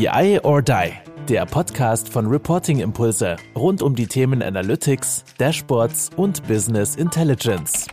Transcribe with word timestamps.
BI 0.00 0.40
or 0.44 0.62
Die, 0.62 0.92
der 1.28 1.44
Podcast 1.44 2.08
von 2.08 2.26
Reporting 2.26 2.80
Impulse 2.80 3.36
rund 3.54 3.82
um 3.82 3.94
die 3.94 4.06
Themen 4.06 4.42
Analytics, 4.42 5.26
Dashboards 5.36 6.08
und 6.16 6.42
Business 6.48 6.96
Intelligence. 6.96 7.86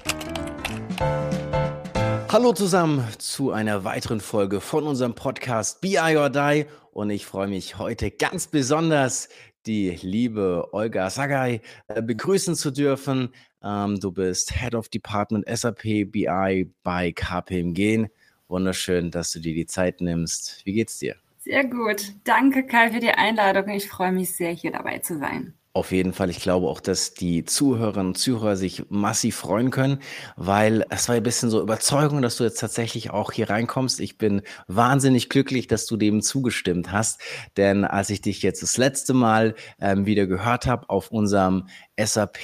Hallo 2.29 2.53
zusammen 2.53 3.05
zu 3.17 3.51
einer 3.51 3.83
weiteren 3.83 4.21
Folge 4.21 4.61
von 4.61 4.85
unserem 4.87 5.15
Podcast 5.15 5.81
BI 5.81 6.15
or 6.15 6.29
Die 6.29 6.65
und 6.91 7.09
ich 7.09 7.25
freue 7.25 7.49
mich 7.49 7.77
heute 7.77 8.09
ganz 8.09 8.47
besonders, 8.47 9.27
die 9.65 9.89
liebe 10.01 10.69
Olga 10.71 11.09
Sagay 11.09 11.59
äh, 11.89 12.01
begrüßen 12.01 12.55
zu 12.55 12.71
dürfen. 12.71 13.33
Ähm, 13.61 13.99
du 13.99 14.13
bist 14.13 14.53
Head 14.53 14.75
of 14.75 14.87
Department 14.87 15.43
SAP 15.49 15.81
BI 16.09 16.71
bei 16.83 17.11
KPMG. 17.11 18.07
Wunderschön, 18.47 19.11
dass 19.11 19.33
du 19.33 19.41
dir 19.41 19.53
die 19.53 19.65
Zeit 19.65 19.99
nimmst. 19.99 20.65
Wie 20.65 20.71
geht's 20.71 20.99
dir? 20.99 21.17
Sehr 21.47 21.63
gut. 21.63 22.13
Danke, 22.25 22.65
Kai, 22.65 22.91
für 22.91 22.99
die 22.99 23.09
Einladung. 23.09 23.69
Ich 23.69 23.87
freue 23.87 24.11
mich 24.11 24.35
sehr, 24.35 24.51
hier 24.51 24.71
dabei 24.71 24.99
zu 24.99 25.17
sein. 25.17 25.53
Auf 25.71 25.91
jeden 25.91 26.11
Fall. 26.11 26.29
Ich 26.29 26.41
glaube 26.41 26.67
auch, 26.67 26.81
dass 26.81 27.13
die 27.13 27.45
Zuhörerinnen 27.45 28.07
und 28.07 28.17
Zuhörer 28.17 28.57
sich 28.57 28.83
massiv 28.89 29.37
freuen 29.37 29.69
können, 29.69 29.99
weil 30.35 30.83
es 30.89 31.07
war 31.07 31.15
ein 31.15 31.23
bisschen 31.23 31.49
so 31.49 31.61
Überzeugung, 31.61 32.21
dass 32.21 32.35
du 32.35 32.43
jetzt 32.43 32.59
tatsächlich 32.59 33.11
auch 33.11 33.31
hier 33.31 33.49
reinkommst. 33.49 34.01
Ich 34.01 34.17
bin 34.17 34.41
wahnsinnig 34.67 35.29
glücklich, 35.29 35.67
dass 35.67 35.85
du 35.85 35.95
dem 35.95 36.21
zugestimmt 36.21 36.91
hast, 36.91 37.21
denn 37.55 37.85
als 37.85 38.09
ich 38.09 38.21
dich 38.21 38.41
jetzt 38.41 38.61
das 38.61 38.77
letzte 38.77 39.13
Mal 39.13 39.55
ähm, 39.79 40.05
wieder 40.05 40.27
gehört 40.27 40.65
habe 40.65 40.89
auf 40.89 41.11
unserem 41.11 41.67
SAP 41.97 42.37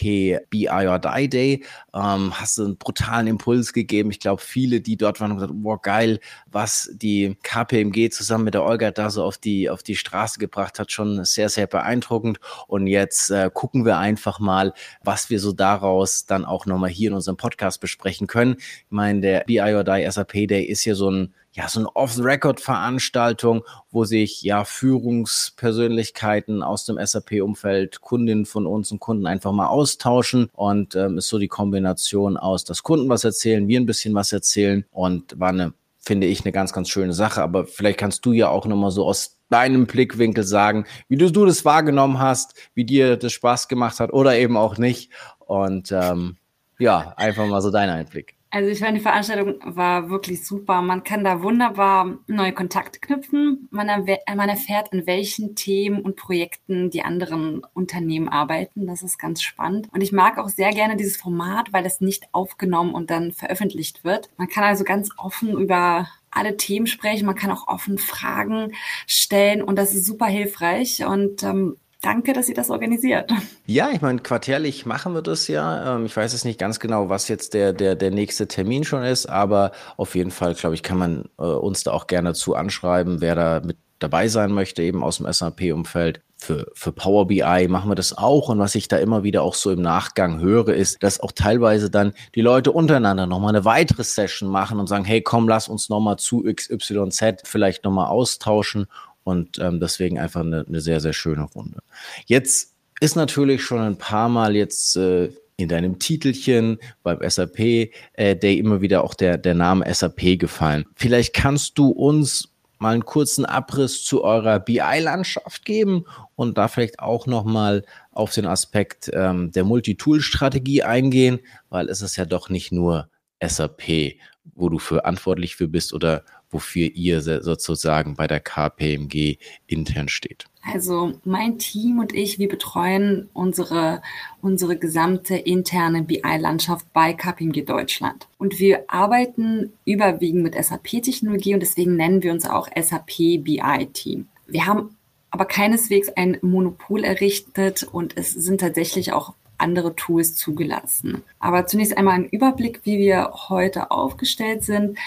BI 0.50 0.68
or 0.70 1.00
Die 1.00 1.30
Day, 1.30 1.66
ähm, 1.94 2.34
hast 2.40 2.58
du 2.58 2.66
einen 2.66 2.78
brutalen 2.78 3.28
Impuls 3.28 3.74
gegeben. 3.74 4.12
Ich 4.12 4.20
glaube, 4.20 4.42
viele, 4.42 4.82
die 4.82 4.98
dort 4.98 5.22
waren, 5.22 5.32
haben 5.32 5.38
gesagt, 5.38 5.54
boah, 5.56 5.82
geil, 5.82 6.20
was 6.52 6.90
die 6.94 7.38
KPMG 7.44 8.10
zusammen 8.10 8.46
mit 8.46 8.54
der 8.54 8.64
Olga 8.64 8.92
da 8.92 9.10
so 9.10 9.24
auf 9.24 9.38
die, 9.38 9.70
auf 9.70 9.84
die 9.84 9.96
Straße 9.96 10.40
gebracht 10.40 10.80
hat, 10.80 10.92
schon 10.92 11.24
sehr, 11.26 11.50
sehr 11.50 11.68
beeindruckend. 11.68 12.40
Und 12.68 12.88
jetzt 12.88 13.30
äh, 13.30 13.50
gucken 13.54 13.86
wir 13.86 13.98
einfach 13.98 14.40
mal, 14.40 14.74
was 15.04 15.30
wir 15.30 15.40
so 15.40 15.54
daraus 15.54 16.26
dann 16.26 16.46
auch 16.46 16.66
nochmal 16.66 16.90
hier 16.90 17.10
in 17.10 17.16
unserem 17.16 17.38
Podcast 17.38 17.80
besprechen 17.80 18.28
können. 18.28 18.56
Ich 18.58 18.86
meine, 18.90 19.22
der 19.22 19.44
BI 19.46 19.60
or 19.60 19.84
Die 19.84 20.10
SAP 20.10 20.48
Day 20.48 20.64
ist 20.64 20.82
hier 20.82 20.96
so 20.96 21.10
ein 21.10 21.34
ja, 21.54 21.70
so 21.70 21.80
eine 21.80 21.96
Off-the-Record-Veranstaltung, 21.96 23.64
wo 23.92 24.06
sich 24.06 24.42
ja 24.42 24.66
Führungspersönlichkeiten 24.66 26.64
aus 26.64 26.86
dem 26.86 26.98
SAP-Umfeld, 27.04 28.02
Kundinnen 28.02 28.46
von 28.46 28.66
uns 28.66 28.92
und 28.92 29.00
Kunden 29.00 29.28
einfach 29.28 29.52
mal 29.52 29.68
austauschen 29.68 30.50
und 30.54 30.96
ähm, 30.96 31.20
ist 31.20 31.28
so 31.30 31.38
die 31.38 31.48
Kombination 31.48 32.38
aus, 32.38 32.64
dass 32.64 32.82
Kunden 32.82 33.08
was 33.08 33.24
erzählen, 33.24 33.68
wir 33.68 33.80
ein 33.80 33.86
bisschen 33.86 34.16
was 34.16 34.34
erzählen 34.34 34.84
und 34.92 35.40
war 35.40 35.50
eine, 35.50 35.74
finde 36.00 36.26
ich, 36.26 36.44
eine 36.44 36.52
ganz, 36.52 36.74
ganz 36.74 36.90
schöne 36.90 37.14
Sache. 37.14 37.44
Aber 37.44 37.68
vielleicht 37.68 38.00
kannst 38.00 38.26
du 38.26 38.32
ja 38.34 38.50
auch 38.50 38.66
nochmal 38.66 38.90
so 38.90 39.06
aus 39.06 39.38
deinem 39.50 39.86
Blickwinkel 39.86 40.44
sagen, 40.44 40.86
wie 41.08 41.18
du, 41.18 41.32
du 41.32 41.46
das 41.46 41.64
wahrgenommen 41.66 42.18
hast, 42.18 42.56
wie 42.74 42.86
dir 42.86 43.16
das 43.16 43.32
Spaß 43.32 43.68
gemacht 43.68 44.00
hat 44.00 44.12
oder 44.12 44.36
eben 44.36 44.58
auch 44.58 44.80
nicht. 44.80 45.12
Und 45.38 45.92
ähm, 45.92 46.38
ja, 46.80 47.14
einfach 47.16 47.46
mal 47.46 47.62
so 47.62 47.70
dein 47.70 47.92
Einblick. 47.92 48.36
Also 48.54 48.70
ich 48.70 48.78
fand, 48.78 48.96
die 48.96 49.02
Veranstaltung 49.02 49.56
war 49.64 50.12
wirklich 50.12 50.46
super. 50.46 50.84
Man 50.84 51.04
kann 51.04 51.24
da 51.24 51.42
wunderbar 51.42 52.20
neue 52.28 52.54
Kontakte 52.54 53.00
knüpfen. 53.00 53.68
Man, 53.72 53.88
man 53.88 54.50
erfährt, 54.50 54.94
an 54.94 55.08
welchen 55.08 55.56
Themen 55.56 56.02
und 56.02 56.18
Projekten 56.18 56.92
die 56.92 57.02
anderen 57.02 57.64
Unternehmen 57.74 58.30
arbeiten. 58.30 58.86
Das 58.86 59.02
ist 59.02 59.18
ganz 59.18 59.42
spannend. 59.42 59.88
Und 59.92 60.02
ich 60.02 60.12
mag 60.12 60.38
auch 60.38 60.50
sehr 60.50 60.70
gerne 60.70 60.98
dieses 60.98 61.18
Format, 61.18 61.74
weil 61.74 61.84
es 61.88 62.00
nicht 62.00 62.28
aufgenommen 62.32 62.94
und 62.94 63.10
dann 63.10 63.32
veröffentlicht 63.32 64.04
wird. 64.04 64.30
Man 64.38 64.50
kann 64.50 64.64
also 64.64 64.84
ganz 64.84 65.10
offen 65.18 65.58
über 65.58 66.08
alle 66.30 66.56
Themen 66.56 66.86
sprechen. 66.86 67.26
Man 67.26 67.36
kann 67.36 67.50
auch 67.50 67.68
offen 67.68 67.98
Fragen 67.98 68.74
stellen 69.08 69.64
und 69.64 69.78
das 69.78 69.96
ist 69.96 70.06
super 70.06 70.28
hilfreich. 70.28 71.04
Und 71.04 71.42
ähm, 71.42 71.78
Danke, 72.04 72.34
dass 72.34 72.50
ihr 72.50 72.56
das 72.56 72.70
organisiert. 72.70 73.32
Ja, 73.66 73.90
ich 73.92 74.02
meine, 74.02 74.20
quartärlich 74.20 74.86
machen 74.86 75.14
wir 75.14 75.22
das 75.22 75.48
ja. 75.48 75.96
Ähm, 75.96 76.06
ich 76.06 76.16
weiß 76.16 76.34
jetzt 76.34 76.44
nicht 76.44 76.60
ganz 76.60 76.82
genau, 76.82 77.08
was 77.08 77.30
jetzt 77.30 77.54
der, 77.54 77.72
der, 77.72 77.96
der 77.96 78.12
nächste 78.12 78.46
Termin 78.46 78.84
schon 78.84 79.04
ist, 79.04 79.26
aber 79.26 79.72
auf 79.96 80.14
jeden 80.14 80.30
Fall, 80.30 80.54
glaube 80.54 80.76
ich, 80.76 80.84
kann 80.84 80.98
man 80.98 81.30
äh, 81.40 81.44
uns 81.44 81.84
da 81.84 81.92
auch 81.92 82.08
gerne 82.08 82.34
zu 82.34 82.56
anschreiben, 82.56 83.22
wer 83.22 83.36
da 83.36 83.62
mit 83.64 83.78
dabei 84.00 84.28
sein 84.28 84.52
möchte, 84.52 84.84
eben 84.84 85.02
aus 85.02 85.18
dem 85.18 85.32
SAP-Umfeld. 85.32 86.22
Für, 86.36 86.70
für 86.74 86.92
Power 86.92 87.26
BI 87.28 87.68
machen 87.70 87.90
wir 87.90 87.96
das 87.96 88.18
auch. 88.18 88.50
Und 88.50 88.60
was 88.60 88.76
ich 88.76 88.90
da 88.90 88.98
immer 88.98 89.24
wieder 89.24 89.44
auch 89.44 89.56
so 89.56 89.72
im 89.72 89.82
Nachgang 89.82 90.42
höre, 90.42 90.74
ist, 90.74 91.02
dass 91.02 91.22
auch 91.22 91.32
teilweise 91.32 91.90
dann 91.90 92.12
die 92.36 92.42
Leute 92.42 92.74
untereinander 92.74 93.28
nochmal 93.28 93.56
eine 93.56 93.64
weitere 93.64 94.04
Session 94.04 94.50
machen 94.50 94.78
und 94.78 94.88
sagen, 94.88 95.06
hey, 95.06 95.22
komm, 95.22 95.48
lass 95.48 95.70
uns 95.70 95.88
nochmal 95.88 96.18
zu 96.18 96.44
XYZ 96.44 97.44
vielleicht 97.46 97.86
nochmal 97.86 98.08
austauschen 98.08 98.88
und 99.24 99.60
ähm, 99.60 99.80
deswegen 99.80 100.20
einfach 100.20 100.42
eine, 100.42 100.66
eine 100.68 100.82
sehr, 100.82 101.00
sehr 101.00 101.14
schöne 101.14 101.44
Runde. 101.44 101.80
Jetzt 102.26 102.74
ist 103.00 103.16
natürlich 103.16 103.64
schon 103.64 103.80
ein 103.80 103.98
paar 103.98 104.30
Mal 104.30 104.56
jetzt 104.56 104.96
äh, 104.96 105.30
in 105.58 105.70
deinem 105.70 106.00
Titelchen 106.00 106.80
beim 107.04 107.20
SAP 107.28 107.60
äh, 107.60 108.36
Day 108.36 108.58
immer 108.58 108.82
wieder 108.82 109.04
auch 109.04 109.14
der, 109.14 109.38
der 109.38 109.54
Name 109.54 109.92
SAP 109.94 110.40
gefallen. 110.40 110.86
Vielleicht 110.96 111.34
kannst 111.34 111.78
du 111.78 111.90
uns 111.90 112.50
mal 112.80 112.94
einen 112.94 113.06
kurzen 113.06 113.46
Abriss 113.46 114.04
zu 114.04 114.24
eurer 114.24 114.60
BI-Landschaft 114.60 115.64
geben 115.64 116.06
und 116.36 116.58
da 116.58 116.68
vielleicht 116.68 117.00
auch 117.00 117.28
nochmal 117.28 117.86
auf 118.12 118.34
den 118.34 118.46
Aspekt 118.46 119.10
ähm, 119.14 119.52
der 119.52 119.64
Multitool-Strategie 119.64 120.84
eingehen, 120.84 121.40
weil 121.70 121.90
es 121.90 122.02
ist 122.02 122.18
ja 122.18 122.26
doch 122.26 122.50
nicht 122.50 122.72
nur 122.72 123.10
SAP, 123.42 124.16
wo 124.56 124.70
du 124.70 124.80
verantwortlich 124.80 125.56
für 125.56 125.68
bist 125.68 125.94
oder 125.94 126.24
wofür 126.54 126.90
ihr 126.94 127.22
sozusagen 127.22 128.16
bei 128.16 128.28
der 128.28 128.40
KPMG 128.40 129.38
intern 129.68 130.08
steht? 130.08 130.46
Also 130.66 131.14
mein 131.26 131.58
Team 131.58 132.00
und 132.00 132.14
ich, 132.14 132.40
wir 132.40 132.48
betreuen 132.48 133.30
unsere, 133.34 134.02
unsere 134.42 134.78
gesamte 134.78 135.36
interne 135.36 136.04
BI-Landschaft 136.04 136.86
bei 136.94 137.14
KPMG 137.14 137.66
Deutschland. 137.66 138.28
Und 138.38 138.60
wir 138.60 138.86
arbeiten 138.88 139.74
überwiegend 139.84 140.44
mit 140.44 140.56
SAP-Technologie 140.56 141.54
und 141.54 141.60
deswegen 141.60 141.98
nennen 141.98 142.24
wir 142.24 142.32
uns 142.32 142.46
auch 142.46 142.70
SAP 142.80 143.44
BI-Team. 143.44 144.28
Wir 144.48 144.66
haben 144.66 144.96
aber 145.32 145.46
keineswegs 145.46 146.10
ein 146.10 146.38
Monopol 146.42 147.04
errichtet 147.04 147.84
und 147.84 148.16
es 148.18 148.32
sind 148.32 148.62
tatsächlich 148.62 149.12
auch 149.12 149.34
andere 149.64 149.96
Tools 149.96 150.36
zugelassen. 150.36 151.24
Aber 151.40 151.66
zunächst 151.66 151.98
einmal 151.98 152.16
ein 152.16 152.30
Überblick, 152.30 152.82
wie 152.84 153.00
wir 153.00 153.32
heute 153.50 153.90
aufgestellt 153.92 154.64
sind. 154.64 154.98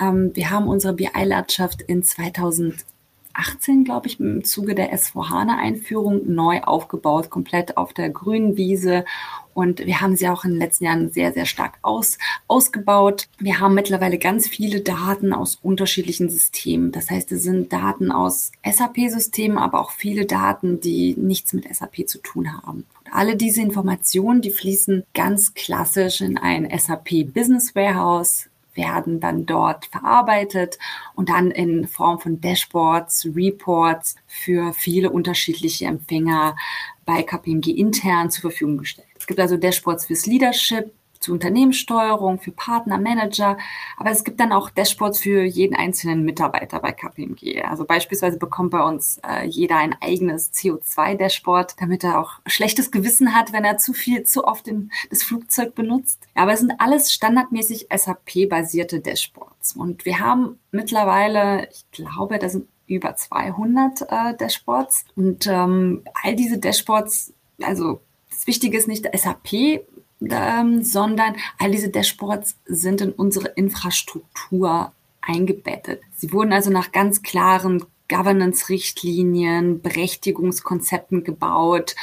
Ähm, 0.00 0.30
wir 0.34 0.50
haben 0.50 0.68
unsere 0.68 0.94
BI-Landschaft 0.94 1.82
in 1.82 2.02
2018, 2.02 3.84
glaube 3.84 4.06
ich, 4.06 4.20
im 4.20 4.44
Zuge 4.44 4.74
der 4.74 4.94
S4HANA-Einführung 4.94 6.32
neu 6.32 6.62
aufgebaut, 6.62 7.30
komplett 7.30 7.76
auf 7.76 7.92
der 7.92 8.10
grünen 8.10 8.56
Wiese 8.56 9.04
und 9.54 9.86
wir 9.86 10.00
haben 10.00 10.16
sie 10.16 10.28
auch 10.28 10.44
in 10.44 10.50
den 10.50 10.60
letzten 10.60 10.84
Jahren 10.84 11.10
sehr, 11.10 11.32
sehr 11.32 11.46
stark 11.46 11.78
aus, 11.82 12.18
ausgebaut. 12.48 13.28
Wir 13.38 13.60
haben 13.60 13.74
mittlerweile 13.74 14.18
ganz 14.18 14.48
viele 14.48 14.80
Daten 14.80 15.32
aus 15.32 15.56
unterschiedlichen 15.62 16.28
Systemen. 16.28 16.90
Das 16.90 17.08
heißt, 17.08 17.30
es 17.32 17.44
sind 17.44 17.72
Daten 17.72 18.10
aus 18.10 18.50
SAP-Systemen, 18.64 19.56
aber 19.56 19.80
auch 19.80 19.92
viele 19.92 20.26
Daten, 20.26 20.80
die 20.80 21.14
nichts 21.16 21.52
mit 21.52 21.72
SAP 21.72 22.08
zu 22.08 22.18
tun 22.18 22.52
haben. 22.52 22.84
Alle 23.14 23.36
diese 23.36 23.62
Informationen, 23.62 24.42
die 24.42 24.50
fließen 24.50 25.04
ganz 25.14 25.54
klassisch 25.54 26.20
in 26.20 26.36
ein 26.36 26.68
SAP 26.76 27.32
Business 27.32 27.72
Warehouse, 27.76 28.50
werden 28.74 29.20
dann 29.20 29.46
dort 29.46 29.86
verarbeitet 29.86 30.80
und 31.14 31.28
dann 31.28 31.52
in 31.52 31.86
Form 31.86 32.18
von 32.18 32.40
Dashboards, 32.40 33.28
Reports 33.32 34.16
für 34.26 34.72
viele 34.72 35.10
unterschiedliche 35.10 35.84
Empfänger 35.86 36.56
bei 37.06 37.22
KPMG 37.22 37.68
intern 37.68 38.32
zur 38.32 38.50
Verfügung 38.50 38.78
gestellt. 38.78 39.06
Es 39.16 39.28
gibt 39.28 39.38
also 39.38 39.56
Dashboards 39.58 40.06
fürs 40.06 40.26
Leadership, 40.26 40.92
zur 41.24 41.34
Unternehmenssteuerung, 41.34 42.38
für 42.38 42.52
Partner, 42.52 42.98
Manager, 42.98 43.56
aber 43.96 44.10
es 44.10 44.24
gibt 44.24 44.40
dann 44.40 44.52
auch 44.52 44.70
Dashboards 44.70 45.18
für 45.18 45.42
jeden 45.42 45.74
einzelnen 45.74 46.24
Mitarbeiter 46.24 46.80
bei 46.80 46.92
KPMG. 46.92 47.62
Also 47.62 47.84
beispielsweise 47.84 48.38
bekommt 48.38 48.70
bei 48.70 48.82
uns 48.82 49.20
äh, 49.26 49.46
jeder 49.46 49.78
ein 49.78 49.96
eigenes 50.00 50.52
CO2-Dashboard, 50.52 51.80
damit 51.80 52.04
er 52.04 52.20
auch 52.20 52.40
schlechtes 52.46 52.90
Gewissen 52.90 53.34
hat, 53.34 53.52
wenn 53.52 53.64
er 53.64 53.78
zu 53.78 53.94
viel, 53.94 54.24
zu 54.24 54.44
oft 54.44 54.68
in, 54.68 54.90
das 55.10 55.22
Flugzeug 55.22 55.74
benutzt. 55.74 56.22
Aber 56.34 56.52
es 56.52 56.60
sind 56.60 56.74
alles 56.78 57.12
standardmäßig 57.12 57.88
SAP-basierte 57.94 59.00
Dashboards. 59.00 59.76
Und 59.76 60.04
wir 60.04 60.20
haben 60.20 60.58
mittlerweile, 60.70 61.68
ich 61.70 61.90
glaube, 61.90 62.38
da 62.38 62.48
sind 62.50 62.68
über 62.86 63.16
200 63.16 64.02
äh, 64.02 64.36
Dashboards. 64.36 65.06
Und 65.16 65.46
ähm, 65.46 66.02
all 66.22 66.36
diese 66.36 66.58
Dashboards, 66.58 67.32
also 67.62 68.02
das 68.28 68.46
Wichtige 68.46 68.76
ist 68.76 68.88
nicht 68.88 69.08
SAP, 69.16 69.86
ähm, 70.30 70.82
sondern 70.82 71.36
all 71.58 71.70
diese 71.70 71.88
Dashboards 71.88 72.56
sind 72.66 73.00
in 73.00 73.12
unsere 73.12 73.48
Infrastruktur 73.48 74.92
eingebettet. 75.20 76.00
Sie 76.16 76.32
wurden 76.32 76.52
also 76.52 76.70
nach 76.70 76.92
ganz 76.92 77.22
klaren 77.22 77.84
Governance-Richtlinien, 78.08 79.80
Berechtigungskonzepten 79.80 81.24
gebaut 81.24 81.94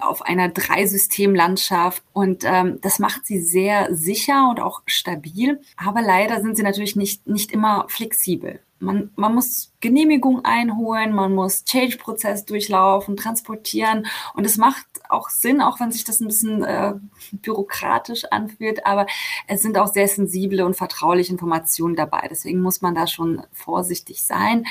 auf 0.00 0.22
einer 0.22 0.48
Dreisystemlandschaft 0.50 2.02
und 2.12 2.44
ähm, 2.44 2.78
das 2.82 2.98
macht 2.98 3.26
sie 3.26 3.40
sehr 3.40 3.94
sicher 3.94 4.48
und 4.50 4.60
auch 4.60 4.82
stabil. 4.86 5.60
Aber 5.76 6.02
leider 6.02 6.42
sind 6.42 6.56
sie 6.56 6.62
natürlich 6.62 6.96
nicht, 6.96 7.26
nicht 7.26 7.50
immer 7.52 7.86
flexibel. 7.88 8.60
Man, 8.80 9.10
man 9.16 9.34
muss 9.34 9.72
Genehmigung 9.80 10.44
einholen, 10.44 11.14
man 11.14 11.34
muss 11.34 11.64
Change-Prozess 11.64 12.44
durchlaufen, 12.44 13.16
transportieren. 13.16 14.06
Und 14.34 14.44
es 14.44 14.56
macht 14.56 14.86
auch 15.08 15.30
Sinn, 15.30 15.60
auch 15.60 15.80
wenn 15.80 15.92
sich 15.92 16.04
das 16.04 16.20
ein 16.20 16.28
bisschen 16.28 16.62
äh, 16.62 16.94
bürokratisch 17.32 18.24
anfühlt, 18.26 18.86
aber 18.86 19.06
es 19.46 19.62
sind 19.62 19.78
auch 19.78 19.88
sehr 19.88 20.08
sensible 20.08 20.64
und 20.64 20.76
vertrauliche 20.76 21.32
Informationen 21.32 21.96
dabei. 21.96 22.26
Deswegen 22.30 22.60
muss 22.60 22.82
man 22.82 22.94
da 22.94 23.06
schon 23.06 23.42
vorsichtig 23.52 24.22
sein. 24.24 24.66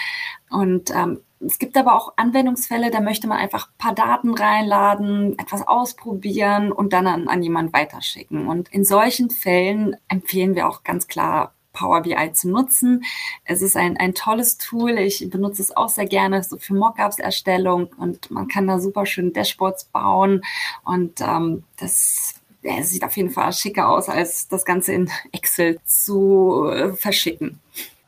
Und 0.50 0.92
ähm, 0.92 1.20
es 1.40 1.60
gibt 1.60 1.78
aber 1.78 1.96
auch 1.96 2.14
Anwendungsfälle, 2.16 2.90
da 2.90 3.00
möchte 3.00 3.28
man 3.28 3.38
einfach 3.38 3.68
ein 3.68 3.78
paar 3.78 3.94
Daten 3.94 4.34
reinladen, 4.34 5.38
etwas 5.38 5.68
ausprobieren 5.68 6.72
und 6.72 6.94
dann 6.94 7.06
an, 7.06 7.28
an 7.28 7.44
jemanden 7.44 7.74
weiterschicken. 7.74 8.48
Und 8.48 8.70
in 8.70 8.84
solchen 8.84 9.30
Fällen 9.30 9.96
empfehlen 10.08 10.56
wir 10.56 10.68
auch 10.68 10.84
ganz 10.84 11.08
klar, 11.08 11.54
Power 11.78 12.02
BI 12.02 12.32
zu 12.34 12.50
nutzen. 12.50 13.04
Es 13.46 13.62
ist 13.62 13.78
ein, 13.78 13.98
ein 13.98 14.14
tolles 14.14 14.58
Tool. 14.58 14.98
Ich 14.98 15.30
benutze 15.30 15.62
es 15.62 15.76
auch 15.76 15.90
sehr 15.90 16.08
gerne 16.08 16.44
so 16.44 16.58
für 16.58 16.74
Mockups-Erstellung 16.74 17.90
und 17.98 18.32
man 18.32 18.48
kann 18.48 18.68
da 18.68 18.80
super 18.80 19.06
schön 19.06 19.34
Dashboards 19.34 19.86
bauen 19.86 20.42
und 20.84 21.22
ähm, 21.22 21.64
das 21.78 22.36
ja, 22.64 22.82
sieht 22.84 23.04
auf 23.04 23.16
jeden 23.16 23.30
Fall 23.30 23.54
schicker 23.54 23.90
aus, 23.90 24.10
als 24.10 24.48
das 24.48 24.66
Ganze 24.66 24.94
in 24.94 25.10
Excel 25.32 25.80
zu 25.86 26.70
äh, 26.72 26.94
verschicken. 26.94 27.60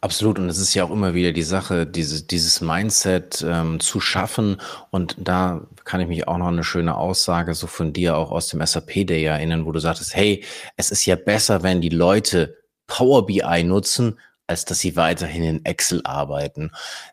Absolut. 0.02 0.40
Und 0.40 0.48
es 0.48 0.58
ist 0.58 0.74
ja 0.74 0.86
auch 0.86 0.92
immer 0.92 1.14
wieder 1.14 1.34
die 1.34 1.44
Sache, 1.44 1.86
diese, 1.86 2.24
dieses 2.24 2.62
Mindset 2.62 3.46
ähm, 3.46 3.82
zu 3.82 4.00
schaffen. 4.00 4.62
Und 4.92 5.18
da 5.20 5.68
kann 5.84 6.00
ich 6.00 6.08
mich 6.08 6.26
auch 6.28 6.38
noch 6.38 6.48
eine 6.48 6.64
schöne 6.64 6.96
Aussage 6.96 7.54
so 7.54 7.68
von 7.68 7.92
dir 7.92 8.16
auch 8.16 8.32
aus 8.32 8.48
dem 8.48 8.66
SAP 8.66 9.06
Day 9.06 9.26
erinnern, 9.26 9.66
wo 9.66 9.74
du 9.74 9.80
sagtest, 9.80 10.16
hey, 10.16 10.44
es 10.78 10.90
ist 10.90 11.06
ja 11.06 11.18
besser, 11.18 11.64
wenn 11.64 11.82
die 11.82 11.90
Leute 11.90 12.58
Power 12.90 13.26
BI 13.26 13.64
nutzen, 13.64 14.20
als 14.48 14.66
dass 14.66 14.80
sie 14.80 14.96
weiterhin 14.96 15.44
in 15.44 15.66
Excel 15.66 16.02
arbeiten. 16.04 16.72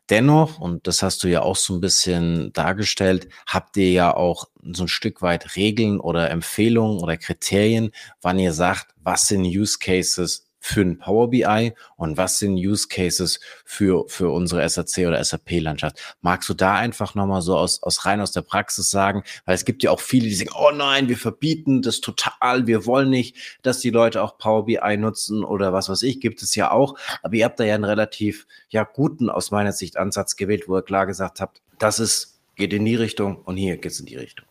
Dennoch, 0.09 0.59
und 0.59 0.87
das 0.87 1.03
hast 1.03 1.23
du 1.23 1.29
ja 1.29 1.43
auch 1.43 1.57
so 1.57 1.75
ein 1.75 1.83
bisschen 1.83 2.51
dargestellt, 2.55 3.29
habt 3.47 3.77
ihr 3.77 3.93
ja 3.93 4.17
auch 4.17 4.47
so 4.73 4.85
ein 4.85 4.89
Stück 4.89 5.21
weit 5.21 5.55
Regeln 5.55 6.01
oder 6.01 6.31
Empfehlungen 6.31 6.99
oder 6.99 7.19
Kriterien, 7.19 7.93
wann 8.23 8.39
ihr 8.39 8.55
sagt, 8.55 8.95
was 9.03 9.29
sind 9.29 9.45
Use 9.45 9.79
Cases 9.79 10.46
für 10.67 10.81
ein 10.81 10.99
Power 10.99 11.31
BI 11.31 11.73
und 11.97 12.17
was 12.17 12.41
sind 12.41 12.57
Use 12.57 12.89
Cases 12.89 13.39
für, 13.65 14.05
für 14.09 14.31
unsere 14.31 14.69
SAC 14.69 15.07
oder 15.07 15.23
SAP-Landschaft? 15.23 16.17
Magst 16.23 16.49
du 16.49 16.55
da 16.55 16.75
einfach 16.75 17.15
nochmal 17.15 17.41
so 17.41 17.57
aus, 17.57 17.85
aus 17.85 18.05
rein 18.05 18.21
aus 18.21 18.33
der 18.33 18.43
Praxis 18.43 18.91
sagen? 18.91 19.23
Weil 19.45 19.55
es 19.55 19.65
gibt 19.65 19.85
ja 19.85 19.93
auch 19.93 20.01
viele, 20.01 20.25
die 20.25 20.35
sagen, 20.35 20.51
oh 20.59 20.73
nein, 20.73 21.09
wir 21.09 21.17
verbieten 21.17 21.83
das 21.83 22.01
total, 22.01 22.67
wir 22.67 22.85
wollen 22.85 23.11
nicht, 23.11 23.37
dass 23.63 23.79
die 23.79 23.91
Leute 23.91 24.21
auch 24.21 24.39
Power 24.39 24.67
BI 24.67 24.97
nutzen 24.97 25.45
oder 25.45 25.73
was 25.73 25.89
weiß 25.89 26.03
ich, 26.03 26.21
gibt 26.21 26.43
es 26.43 26.57
ja 26.57 26.73
auch. 26.73 26.99
Aber 27.23 27.35
ihr 27.35 27.45
habt 27.45 27.61
da 27.61 27.65
ja 27.65 27.77
einen 27.77 27.85
relativ, 27.85 28.49
ja, 28.69 28.83
guten, 28.83 29.31
aus 29.31 29.53
meiner 29.53 29.73
Sicht, 29.73 29.97
Ansatz 29.97 30.35
gewählt, 30.35 30.65
wo 30.67 30.77
ihr 30.77 30.83
klar 30.83 31.07
gesagt 31.07 31.41
habt, 31.41 31.63
das 31.79 32.01
ist, 32.01 32.41
geht 32.57 32.73
in 32.73 32.85
die 32.85 32.97
Richtung 32.97 33.37
und 33.37 33.57
hier 33.57 33.77
geht's 33.77 34.01
in 34.01 34.07
die 34.07 34.17
Richtung. 34.17 34.47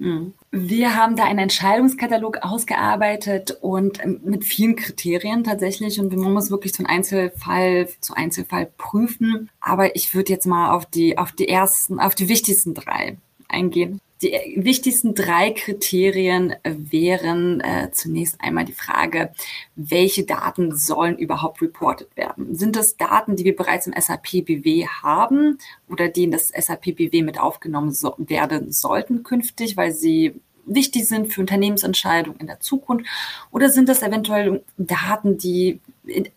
Mhm. 0.00 0.32
Wir 0.50 0.96
haben 0.96 1.14
da 1.14 1.24
einen 1.24 1.40
Entscheidungskatalog 1.40 2.38
ausgearbeitet 2.40 3.58
und 3.60 4.02
ähm, 4.02 4.20
mit 4.24 4.44
vielen 4.44 4.74
Kriterien 4.74 5.44
tatsächlich 5.44 6.00
und 6.00 6.16
man 6.16 6.32
muss 6.32 6.50
wirklich 6.50 6.72
von 6.72 6.86
Einzelfall 6.86 7.86
zu 8.00 8.14
Einzelfall 8.14 8.66
prüfen. 8.78 9.50
Aber 9.60 9.94
ich 9.94 10.14
würde 10.14 10.32
jetzt 10.32 10.46
mal 10.46 10.74
auf 10.74 10.86
die, 10.86 11.18
auf 11.18 11.32
die 11.32 11.48
ersten, 11.48 12.00
auf 12.00 12.14
die 12.14 12.28
wichtigsten 12.28 12.72
drei 12.72 13.18
eingehen. 13.48 14.00
Die 14.22 14.32
wichtigsten 14.56 15.14
drei 15.14 15.50
Kriterien 15.50 16.54
wären 16.62 17.60
äh, 17.60 17.90
zunächst 17.90 18.38
einmal 18.38 18.66
die 18.66 18.74
Frage, 18.74 19.32
welche 19.76 20.24
Daten 20.24 20.76
sollen 20.76 21.16
überhaupt 21.16 21.62
reported 21.62 22.14
werden? 22.16 22.54
Sind 22.54 22.76
das 22.76 22.98
Daten, 22.98 23.36
die 23.36 23.44
wir 23.44 23.56
bereits 23.56 23.86
im 23.86 23.94
SAP 23.98 24.44
BW 24.44 24.86
haben 24.86 25.56
oder 25.88 26.08
die 26.08 26.24
in 26.24 26.32
das 26.32 26.48
SAP 26.48 26.96
BW 26.96 27.22
mit 27.22 27.40
aufgenommen 27.40 27.92
so 27.92 28.14
werden 28.18 28.72
sollten 28.72 29.22
künftig, 29.22 29.78
weil 29.78 29.92
sie 29.92 30.34
wichtig 30.74 31.06
sind 31.06 31.32
für 31.32 31.40
Unternehmensentscheidungen 31.40 32.40
in 32.40 32.46
der 32.46 32.60
Zukunft? 32.60 33.06
Oder 33.50 33.70
sind 33.70 33.88
das 33.88 34.02
eventuell 34.02 34.62
Daten, 34.78 35.36
die 35.38 35.80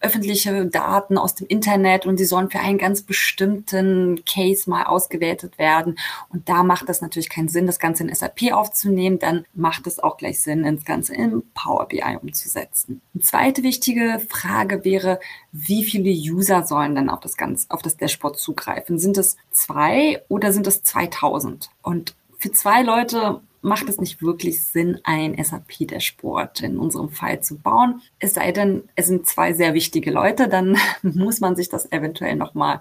öffentliche 0.02 0.66
Daten 0.66 1.18
aus 1.18 1.36
dem 1.36 1.48
Internet 1.48 2.06
und 2.06 2.20
die 2.20 2.26
sollen 2.26 2.50
für 2.50 2.60
einen 2.60 2.78
ganz 2.78 3.02
bestimmten 3.02 4.24
Case 4.26 4.70
mal 4.70 4.84
ausgewertet 4.84 5.58
werden. 5.58 5.98
Und 6.30 6.50
da 6.50 6.64
macht 6.64 6.90
das 6.90 7.02
natürlich 7.02 7.30
keinen 7.30 7.48
Sinn, 7.48 7.66
das 7.66 7.80
Ganze 7.80 8.04
in 8.04 8.14
SAP 8.14 8.52
aufzunehmen. 8.52 9.20
Dann 9.20 9.46
macht 9.54 9.88
es 9.88 10.00
auch 10.00 10.18
gleich 10.18 10.40
Sinn, 10.42 10.64
das 10.64 10.86
Ganze 10.86 11.16
in 11.16 11.44
Power 11.54 11.88
BI 11.88 12.18
umzusetzen. 12.22 13.02
Eine 13.14 13.24
zweite 13.24 13.64
wichtige 13.64 14.22
Frage 14.30 14.84
wäre, 14.84 15.20
wie 15.52 15.84
viele 15.84 16.12
User 16.12 16.64
sollen 16.64 16.96
dann 16.96 17.10
auf 17.10 17.22
das 17.22 17.38
Ganze, 17.38 17.68
auf 17.70 17.82
das 17.82 17.98
Dashboard 17.98 18.38
zugreifen? 18.38 19.00
Sind 19.00 19.18
es 19.18 19.38
zwei 19.52 20.22
oder 20.28 20.52
sind 20.52 20.68
es 20.68 20.84
2000? 20.84 21.70
Und 21.82 22.16
für 22.38 22.52
zwei 22.52 22.82
Leute 22.82 23.42
macht 23.64 23.90
es 23.90 24.00
nicht 24.00 24.22
wirklich 24.22 24.62
Sinn, 24.62 25.00
ein 25.04 25.42
SAP-Dashboard 25.42 26.62
in 26.62 26.78
unserem 26.78 27.10
Fall 27.10 27.42
zu 27.42 27.58
bauen. 27.58 28.02
Es 28.20 28.34
sei 28.34 28.52
denn, 28.52 28.84
es 28.96 29.08
sind 29.08 29.26
zwei 29.26 29.54
sehr 29.54 29.74
wichtige 29.74 30.12
Leute, 30.12 30.48
dann 30.48 30.78
muss 31.02 31.40
man 31.40 31.56
sich 31.56 31.70
das 31.70 31.92
eventuell 31.92 32.36
nochmal 32.36 32.80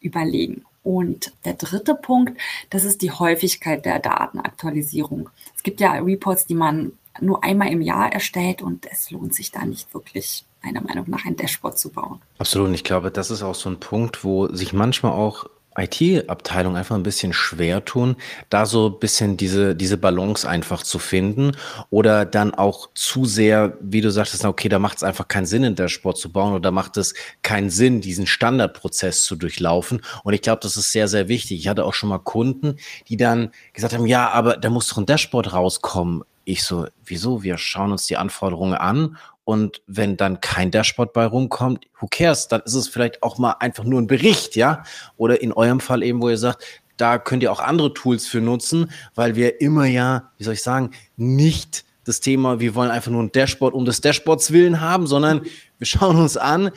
überlegen. 0.00 0.64
Und 0.82 1.32
der 1.44 1.54
dritte 1.54 1.94
Punkt, 1.94 2.38
das 2.70 2.84
ist 2.84 3.02
die 3.02 3.10
Häufigkeit 3.10 3.84
der 3.84 3.98
Datenaktualisierung. 3.98 5.30
Es 5.56 5.62
gibt 5.62 5.80
ja 5.80 5.92
Reports, 5.92 6.46
die 6.46 6.54
man 6.54 6.92
nur 7.20 7.42
einmal 7.42 7.72
im 7.72 7.80
Jahr 7.80 8.12
erstellt 8.12 8.62
und 8.62 8.86
es 8.90 9.10
lohnt 9.10 9.34
sich 9.34 9.50
da 9.50 9.64
nicht 9.64 9.92
wirklich 9.94 10.44
meiner 10.62 10.80
Meinung 10.80 11.08
nach 11.08 11.24
ein 11.24 11.36
Dashboard 11.36 11.78
zu 11.78 11.90
bauen. 11.90 12.20
Absolut. 12.38 12.68
Und 12.68 12.74
ich 12.74 12.84
glaube, 12.84 13.10
das 13.10 13.30
ist 13.30 13.42
auch 13.42 13.54
so 13.54 13.70
ein 13.70 13.80
Punkt, 13.80 14.24
wo 14.24 14.48
sich 14.48 14.72
manchmal 14.72 15.12
auch 15.12 15.46
IT-Abteilung 15.76 16.76
einfach 16.76 16.96
ein 16.96 17.02
bisschen 17.02 17.32
schwer 17.32 17.84
tun, 17.84 18.16
da 18.50 18.66
so 18.66 18.88
ein 18.88 18.98
bisschen 18.98 19.36
diese, 19.36 19.74
diese 19.74 19.98
Balance 19.98 20.48
einfach 20.48 20.82
zu 20.82 20.98
finden 20.98 21.52
oder 21.90 22.24
dann 22.24 22.54
auch 22.54 22.88
zu 22.94 23.24
sehr, 23.24 23.76
wie 23.80 24.00
du 24.00 24.10
sagtest, 24.10 24.44
okay, 24.44 24.68
da 24.68 24.78
macht 24.78 24.98
es 24.98 25.02
einfach 25.02 25.28
keinen 25.28 25.46
Sinn, 25.46 25.64
in 25.64 25.74
der 25.74 25.88
Sport 25.88 26.18
zu 26.18 26.32
bauen 26.32 26.54
oder 26.54 26.70
macht 26.70 26.96
es 26.96 27.14
keinen 27.42 27.70
Sinn, 27.70 28.00
diesen 28.00 28.26
Standardprozess 28.26 29.24
zu 29.24 29.36
durchlaufen. 29.36 30.00
Und 30.24 30.34
ich 30.34 30.42
glaube, 30.42 30.60
das 30.62 30.76
ist 30.76 30.92
sehr, 30.92 31.08
sehr 31.08 31.28
wichtig. 31.28 31.60
Ich 31.60 31.68
hatte 31.68 31.84
auch 31.84 31.94
schon 31.94 32.08
mal 32.08 32.18
Kunden, 32.18 32.76
die 33.08 33.16
dann 33.16 33.50
gesagt 33.72 33.94
haben, 33.94 34.06
ja, 34.06 34.30
aber 34.30 34.56
da 34.56 34.70
muss 34.70 34.88
doch 34.88 34.98
ein 34.98 35.06
Dashboard 35.06 35.52
rauskommen. 35.52 36.22
Ich 36.44 36.62
so, 36.62 36.86
wieso? 37.04 37.42
Wir 37.42 37.58
schauen 37.58 37.90
uns 37.92 38.06
die 38.06 38.16
Anforderungen 38.16 38.74
an 38.74 39.16
und 39.46 39.80
wenn 39.86 40.16
dann 40.16 40.40
kein 40.40 40.72
Dashboard 40.72 41.12
bei 41.12 41.24
rumkommt, 41.24 41.86
who 42.00 42.08
cares? 42.10 42.48
Dann 42.48 42.62
ist 42.62 42.74
es 42.74 42.88
vielleicht 42.88 43.22
auch 43.22 43.38
mal 43.38 43.52
einfach 43.60 43.84
nur 43.84 44.02
ein 44.02 44.08
Bericht, 44.08 44.56
ja? 44.56 44.82
Oder 45.16 45.40
in 45.40 45.52
eurem 45.52 45.78
Fall 45.78 46.02
eben, 46.02 46.20
wo 46.20 46.28
ihr 46.28 46.36
sagt, 46.36 46.64
da 46.96 47.16
könnt 47.18 47.44
ihr 47.44 47.52
auch 47.52 47.60
andere 47.60 47.94
Tools 47.94 48.26
für 48.26 48.40
nutzen, 48.40 48.90
weil 49.14 49.36
wir 49.36 49.60
immer 49.60 49.86
ja, 49.86 50.32
wie 50.36 50.42
soll 50.42 50.54
ich 50.54 50.64
sagen, 50.64 50.90
nicht 51.16 51.84
das 52.02 52.18
Thema, 52.18 52.58
wir 52.58 52.74
wollen 52.74 52.90
einfach 52.90 53.12
nur 53.12 53.22
ein 53.22 53.30
Dashboard 53.30 53.72
um 53.72 53.84
des 53.84 54.00
Dashboards 54.00 54.50
willen 54.50 54.80
haben, 54.80 55.06
sondern 55.06 55.42
wir 55.78 55.86
schauen 55.86 56.16
uns 56.16 56.36
an, 56.36 56.72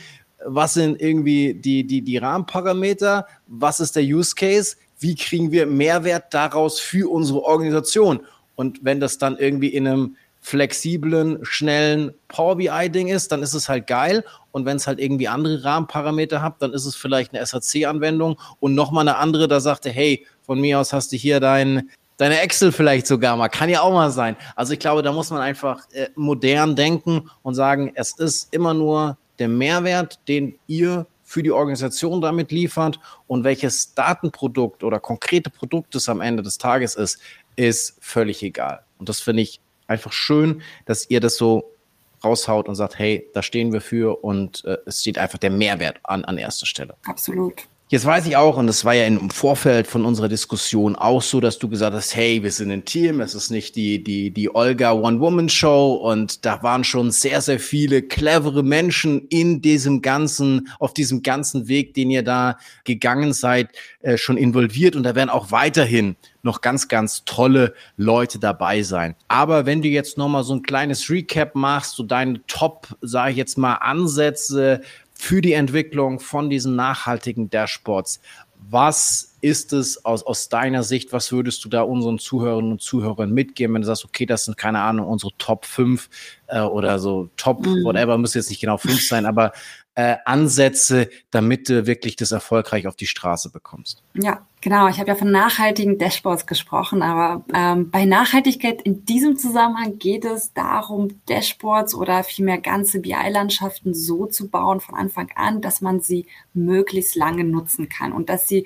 was 0.46 0.76
sind 0.76 1.02
irgendwie 1.02 1.56
die, 1.56 1.88
die, 1.88 2.04
die 2.04 2.18
Rahmenparameter, 2.18 3.26
was 3.48 3.80
ist 3.80 3.96
der 3.96 4.04
Use 4.04 4.36
Case, 4.36 4.76
wie 5.00 5.16
kriegen 5.16 5.52
wir 5.52 5.66
Mehrwert 5.66 6.36
daraus 6.36 6.80
für 6.80 7.10
unsere 7.12 7.42
Organisation. 7.42 8.20
Und 8.54 8.84
wenn 8.84 9.00
das 9.00 9.18
dann 9.18 9.38
irgendwie 9.38 9.70
in 9.70 9.88
einem 9.88 10.16
flexiblen, 10.42 11.40
schnellen 11.44 12.14
Power 12.28 12.56
BI-Ding 12.56 13.08
ist, 13.08 13.32
dann 13.32 13.44
ist 13.44 13.54
es 13.54 13.70
halt 13.70 13.88
geil. 13.88 14.24
Und 14.52 14.66
wenn 14.66 14.78
es 14.78 14.88
halt 14.88 15.00
irgendwie 15.00 15.28
andere 15.28 15.64
Rahmenparameter 15.64 16.42
hat, 16.42 16.62
dann 16.62 16.74
ist 16.74 16.86
es 16.86 16.96
vielleicht 16.96 17.34
eine 17.34 17.46
SAC-Anwendung 17.46 18.40
und 18.60 18.74
nochmal 18.74 19.08
eine 19.08 19.18
andere, 19.18 19.48
da 19.48 19.60
sagte, 19.60 19.90
hey, 19.90 20.26
von 20.42 20.60
mir 20.60 20.80
aus 20.80 20.94
hast 20.94 21.12
du 21.12 21.18
hier 21.18 21.40
dein, 21.40 21.90
deine 22.18 22.40
Excel 22.40 22.72
vielleicht 22.72 23.08
sogar 23.08 23.36
mal. 23.36 23.50
Kann 23.50 23.70
ja 23.70 23.82
auch 23.82 23.94
mal 23.94 24.12
sein. 24.12 24.36
Also 24.56 24.74
ich 24.74 24.80
glaube, 24.80 25.04
da 25.04 25.12
muss 25.12 25.30
man 25.30 25.42
einfach 25.42 25.90
äh, 25.92 26.10
modern 26.16 26.76
denken 26.76 27.30
und 27.44 27.56
sagen, 27.56 27.92
es 27.96 28.18
ist 28.18 28.54
immer 28.54 28.74
nur 28.74 29.18
der 29.40 29.50
Mehrwert, 29.50 30.20
den 30.28 30.58
ihr 30.68 31.06
für 31.24 31.44
die 31.44 31.52
Organisation 31.52 32.22
damit 32.22 32.52
liefert 32.52 33.00
und 33.28 33.44
welches 33.44 33.94
Datenprodukt 33.94 34.84
oder 34.84 35.00
konkrete 35.00 35.52
Produkt 35.52 35.94
es 35.94 36.10
am 36.10 36.22
Ende 36.22 36.42
des 36.42 36.58
Tages 36.58 36.96
ist, 36.96 37.20
ist 37.56 37.98
völlig 38.00 38.42
egal. 38.42 38.84
Und 38.98 39.10
das 39.10 39.20
finde 39.20 39.44
ich 39.44 39.62
einfach 39.90 40.12
schön, 40.12 40.62
dass 40.86 41.10
ihr 41.10 41.20
das 41.20 41.38
so 41.38 41.76
raushaut 42.24 42.68
und 42.68 42.76
sagt, 42.76 43.00
hey, 43.00 43.30
da 43.34 43.42
stehen 43.42 43.72
wir 43.72 43.82
für 43.82 44.24
und 44.24 44.64
äh, 44.66 44.78
es 44.86 45.02
steht 45.02 45.18
einfach 45.18 45.38
der 45.38 45.52
Mehrwert 45.52 46.00
an, 46.04 46.26
an 46.26 46.38
erster 46.38 46.66
Stelle. 46.66 46.96
Absolut. 47.06 47.68
Jetzt 47.92 48.06
weiß 48.06 48.28
ich 48.28 48.38
auch, 48.38 48.58
und 48.58 48.68
das 48.68 48.86
war 48.86 48.94
ja 48.94 49.08
im 49.08 49.32
Vorfeld 49.32 49.88
von 49.88 50.06
unserer 50.06 50.28
Diskussion 50.28 50.96
auch 50.96 51.24
so, 51.24 51.40
dass 51.40 51.58
du 51.58 51.68
gesagt 51.68 51.96
hast, 51.96 52.16
hey, 52.16 52.44
wir 52.44 52.52
sind 52.52 52.70
ein 52.70 52.86
Team, 52.86 53.20
es 53.20 53.34
ist 53.34 53.50
nicht 53.50 53.76
die, 53.76 54.04
die, 54.04 54.30
die 54.30 54.54
Olga 54.54 54.92
One-Woman-Show 54.92 55.94
und 55.94 56.46
da 56.46 56.62
waren 56.62 56.84
schon 56.84 57.10
sehr, 57.10 57.42
sehr 57.42 57.60
viele 57.60 58.04
clevere 58.04 58.62
Menschen 58.62 59.28
in 59.30 59.64
diesem 59.64 60.04
ganzen, 60.04 60.70
auf 60.78 60.94
diesem 60.94 61.24
ganzen 61.24 61.68
Weg, 61.68 61.96
den 61.96 62.12
ihr 62.12 62.22
da 62.22 62.60
gegangen 62.84 63.34
seid, 63.34 63.72
äh, 64.02 64.18
schon 64.18 64.38
involviert 64.38 64.96
und 64.96 65.02
da 65.02 65.16
werden 65.16 65.32
auch 65.32 65.50
weiterhin 65.50 66.16
noch 66.44 66.62
ganz, 66.62 66.90
ganz 66.90 67.26
tolle 67.26 67.74
Leute 67.98 68.38
dabei 68.38 68.84
sein. 68.84 69.16
Aber 69.28 69.66
wenn 69.66 69.82
du 69.82 69.88
jetzt 69.88 70.16
nochmal 70.16 70.44
so 70.44 70.54
ein 70.54 70.62
kleines 70.62 71.10
Recap 71.10 71.56
machst, 71.56 71.96
so 71.96 72.04
deine 72.04 72.46
Top, 72.46 72.88
sage 73.02 73.32
ich 73.32 73.38
jetzt 73.38 73.58
mal, 73.58 73.74
Ansätze, 73.74 74.82
für 75.20 75.42
die 75.42 75.52
Entwicklung 75.52 76.22
von 76.22 76.50
diesen 76.50 76.78
nachhaltigen 76.78 77.50
Dashboards. 77.50 78.22
Was 78.70 79.36
ist 79.42 79.74
es 79.74 80.06
aus, 80.06 80.24
aus 80.24 80.48
deiner 80.48 80.82
Sicht? 80.82 81.12
Was 81.12 81.34
würdest 81.34 81.64
du 81.66 81.70
da 81.70 81.82
unseren 81.82 82.20
Zuhörerinnen 82.20 82.72
und 82.72 82.82
Zuhörern 82.82 83.34
mitgeben, 83.34 83.76
wenn 83.76 83.82
du 83.82 83.86
sagst, 83.86 84.06
okay, 84.06 84.26
das 84.26 84.46
sind 84.46 84.58
keine 84.58 84.80
Ahnung, 84.80 85.08
unsere 85.08 85.34
Top 85.38 85.66
5 85.66 86.10
äh, 86.48 86.62
oder 86.62 87.00
so 87.00 87.30
Top, 87.36 87.66
mhm. 87.66 87.84
whatever, 87.84 88.18
muss 88.18 88.34
jetzt 88.34 88.50
nicht 88.50 88.62
genau 88.62 88.78
5 88.78 89.06
sein, 89.06 89.26
aber 89.26 89.52
äh, 90.00 90.18
Ansätze, 90.24 91.10
damit 91.30 91.68
du 91.68 91.86
wirklich 91.86 92.16
das 92.16 92.32
erfolgreich 92.32 92.88
auf 92.88 92.96
die 92.96 93.06
Straße 93.06 93.50
bekommst? 93.50 94.02
Ja, 94.14 94.46
genau. 94.62 94.88
Ich 94.88 94.98
habe 94.98 95.10
ja 95.10 95.16
von 95.16 95.30
nachhaltigen 95.30 95.98
Dashboards 95.98 96.48
gesprochen, 96.48 97.02
aber 97.02 97.44
ähm, 97.54 97.92
bei 97.92 98.06
Nachhaltigkeit 98.06 98.82
in 98.82 99.04
diesem 99.04 99.36
Zusammenhang 99.36 100.00
geht 100.00 100.24
es 100.24 100.54
darum, 100.54 101.20
Dashboards 101.28 101.96
oder 101.96 102.24
vielmehr 102.24 102.60
ganze 102.60 103.02
BI-Landschaften 103.02 103.94
so 103.94 104.26
zu 104.26 104.48
bauen 104.48 104.80
von 104.80 104.96
Anfang 104.96 105.32
an, 105.36 105.60
dass 105.60 105.82
man 105.82 106.00
sie 106.00 106.28
möglichst 106.54 107.18
lange 107.18 107.44
nutzen 107.44 107.90
kann 107.90 108.14
und 108.14 108.30
dass 108.30 108.48
sie 108.48 108.66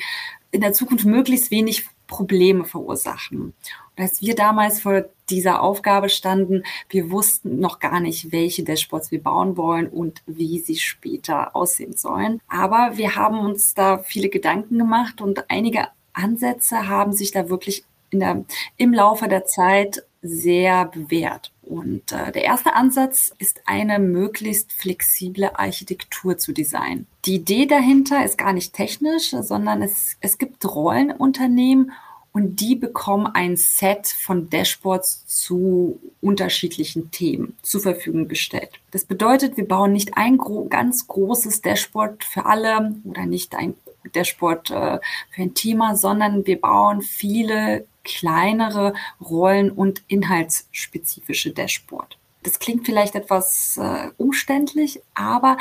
in 0.51 0.61
der 0.61 0.73
Zukunft 0.73 1.05
möglichst 1.05 1.49
wenig 1.49 1.87
Probleme 2.05 2.63
verursachen. 2.65 3.39
Und 3.41 3.53
als 3.97 4.21
wir 4.21 4.35
damals 4.35 4.81
vor 4.81 5.05
dieser 5.33 5.61
Aufgabe 5.61 6.09
standen, 6.09 6.63
wir 6.89 7.11
wussten 7.11 7.59
noch 7.59 7.79
gar 7.79 7.99
nicht, 7.99 8.31
welche 8.31 8.63
Dashboards 8.63 9.11
wir 9.11 9.21
bauen 9.21 9.57
wollen 9.57 9.87
und 9.87 10.21
wie 10.25 10.59
sie 10.59 10.75
später 10.75 11.55
aussehen 11.55 11.93
sollen. 11.93 12.39
Aber 12.47 12.91
wir 12.95 13.15
haben 13.15 13.39
uns 13.39 13.73
da 13.73 13.97
viele 13.97 14.29
Gedanken 14.29 14.77
gemacht 14.77 15.21
und 15.21 15.49
einige 15.49 15.87
Ansätze 16.13 16.87
haben 16.87 17.13
sich 17.13 17.31
da 17.31 17.49
wirklich 17.49 17.83
der, 18.11 18.45
im 18.77 18.93
Laufe 18.93 19.27
der 19.27 19.45
Zeit 19.45 20.03
sehr 20.21 20.85
bewährt. 20.85 21.51
Und 21.63 22.11
äh, 22.11 22.31
der 22.31 22.43
erste 22.43 22.73
Ansatz 22.75 23.33
ist 23.39 23.61
eine 23.65 23.99
möglichst 23.99 24.71
flexible 24.71 25.51
Architektur 25.53 26.37
zu 26.37 26.53
designen. 26.53 27.07
Die 27.25 27.35
Idee 27.35 27.65
dahinter 27.65 28.23
ist 28.23 28.37
gar 28.37 28.53
nicht 28.53 28.73
technisch, 28.73 29.31
sondern 29.31 29.81
es, 29.81 30.17
es 30.21 30.37
gibt 30.37 30.63
Rollenunternehmen 30.65 31.91
und 32.33 32.59
die 32.59 32.75
bekommen 32.75 33.27
ein 33.27 33.55
Set 33.55 34.07
von 34.07 34.49
Dashboards 34.49 35.25
zu 35.27 35.99
unterschiedlichen 36.19 37.11
Themen 37.11 37.55
zur 37.61 37.81
Verfügung 37.81 38.27
gestellt. 38.27 38.79
Das 38.91 39.05
bedeutet, 39.05 39.55
wir 39.55 39.67
bauen 39.67 39.93
nicht 39.93 40.17
ein 40.17 40.37
gro 40.37 40.65
ganz 40.65 41.07
großes 41.07 41.61
Dashboard 41.61 42.23
für 42.23 42.45
alle 42.45 42.95
oder 43.05 43.27
nicht 43.27 43.55
ein 43.55 43.75
Dashboard 44.15 44.71
äh, 44.71 44.99
für 45.29 45.41
ein 45.41 45.53
Thema, 45.53 45.95
sondern 45.95 46.45
wir 46.45 46.59
bauen 46.59 47.01
viele 47.01 47.85
kleinere 48.03 48.93
Rollen- 49.21 49.71
und 49.71 50.03
inhaltsspezifische 50.07 51.51
Dashboard. 51.51 52.17
Das 52.41 52.59
klingt 52.59 52.85
vielleicht 52.85 53.15
etwas 53.15 53.77
äh, 53.77 54.09
umständlich, 54.17 55.01
aber 55.13 55.57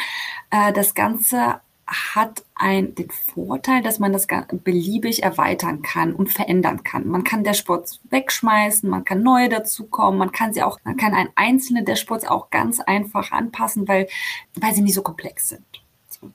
äh, 0.51 0.73
das 0.73 0.95
Ganze 0.95 1.61
hat 1.87 2.45
ein, 2.55 2.95
den 2.95 3.11
Vorteil, 3.11 3.83
dass 3.83 3.99
man 3.99 4.13
das 4.13 4.27
beliebig 4.51 5.23
erweitern 5.23 5.83
kann 5.83 6.15
und 6.15 6.33
verändern 6.33 6.85
kann. 6.85 7.09
Man 7.09 7.25
kann 7.25 7.45
Dashboards 7.45 8.01
wegschmeißen, 8.11 8.89
man 8.89 9.05
kann 9.05 9.23
neue 9.23 9.49
dazukommen, 9.49 10.19
man 10.19 10.33
kann 10.33 10.53
sie 10.53 10.63
auch, 10.63 10.79
man 10.85 10.97
kann 10.97 11.15
ein 11.15 11.29
einzelne 11.35 11.83
Dashboards 11.83 12.27
auch 12.27 12.51
ganz 12.51 12.81
einfach 12.81 13.33
anpassen, 13.33 13.89
weil, 13.89 14.09
weil 14.55 14.75
sie 14.75 14.83
nicht 14.83 14.95
so 14.95 15.03
komplex 15.03 15.49
sind. 15.49 15.82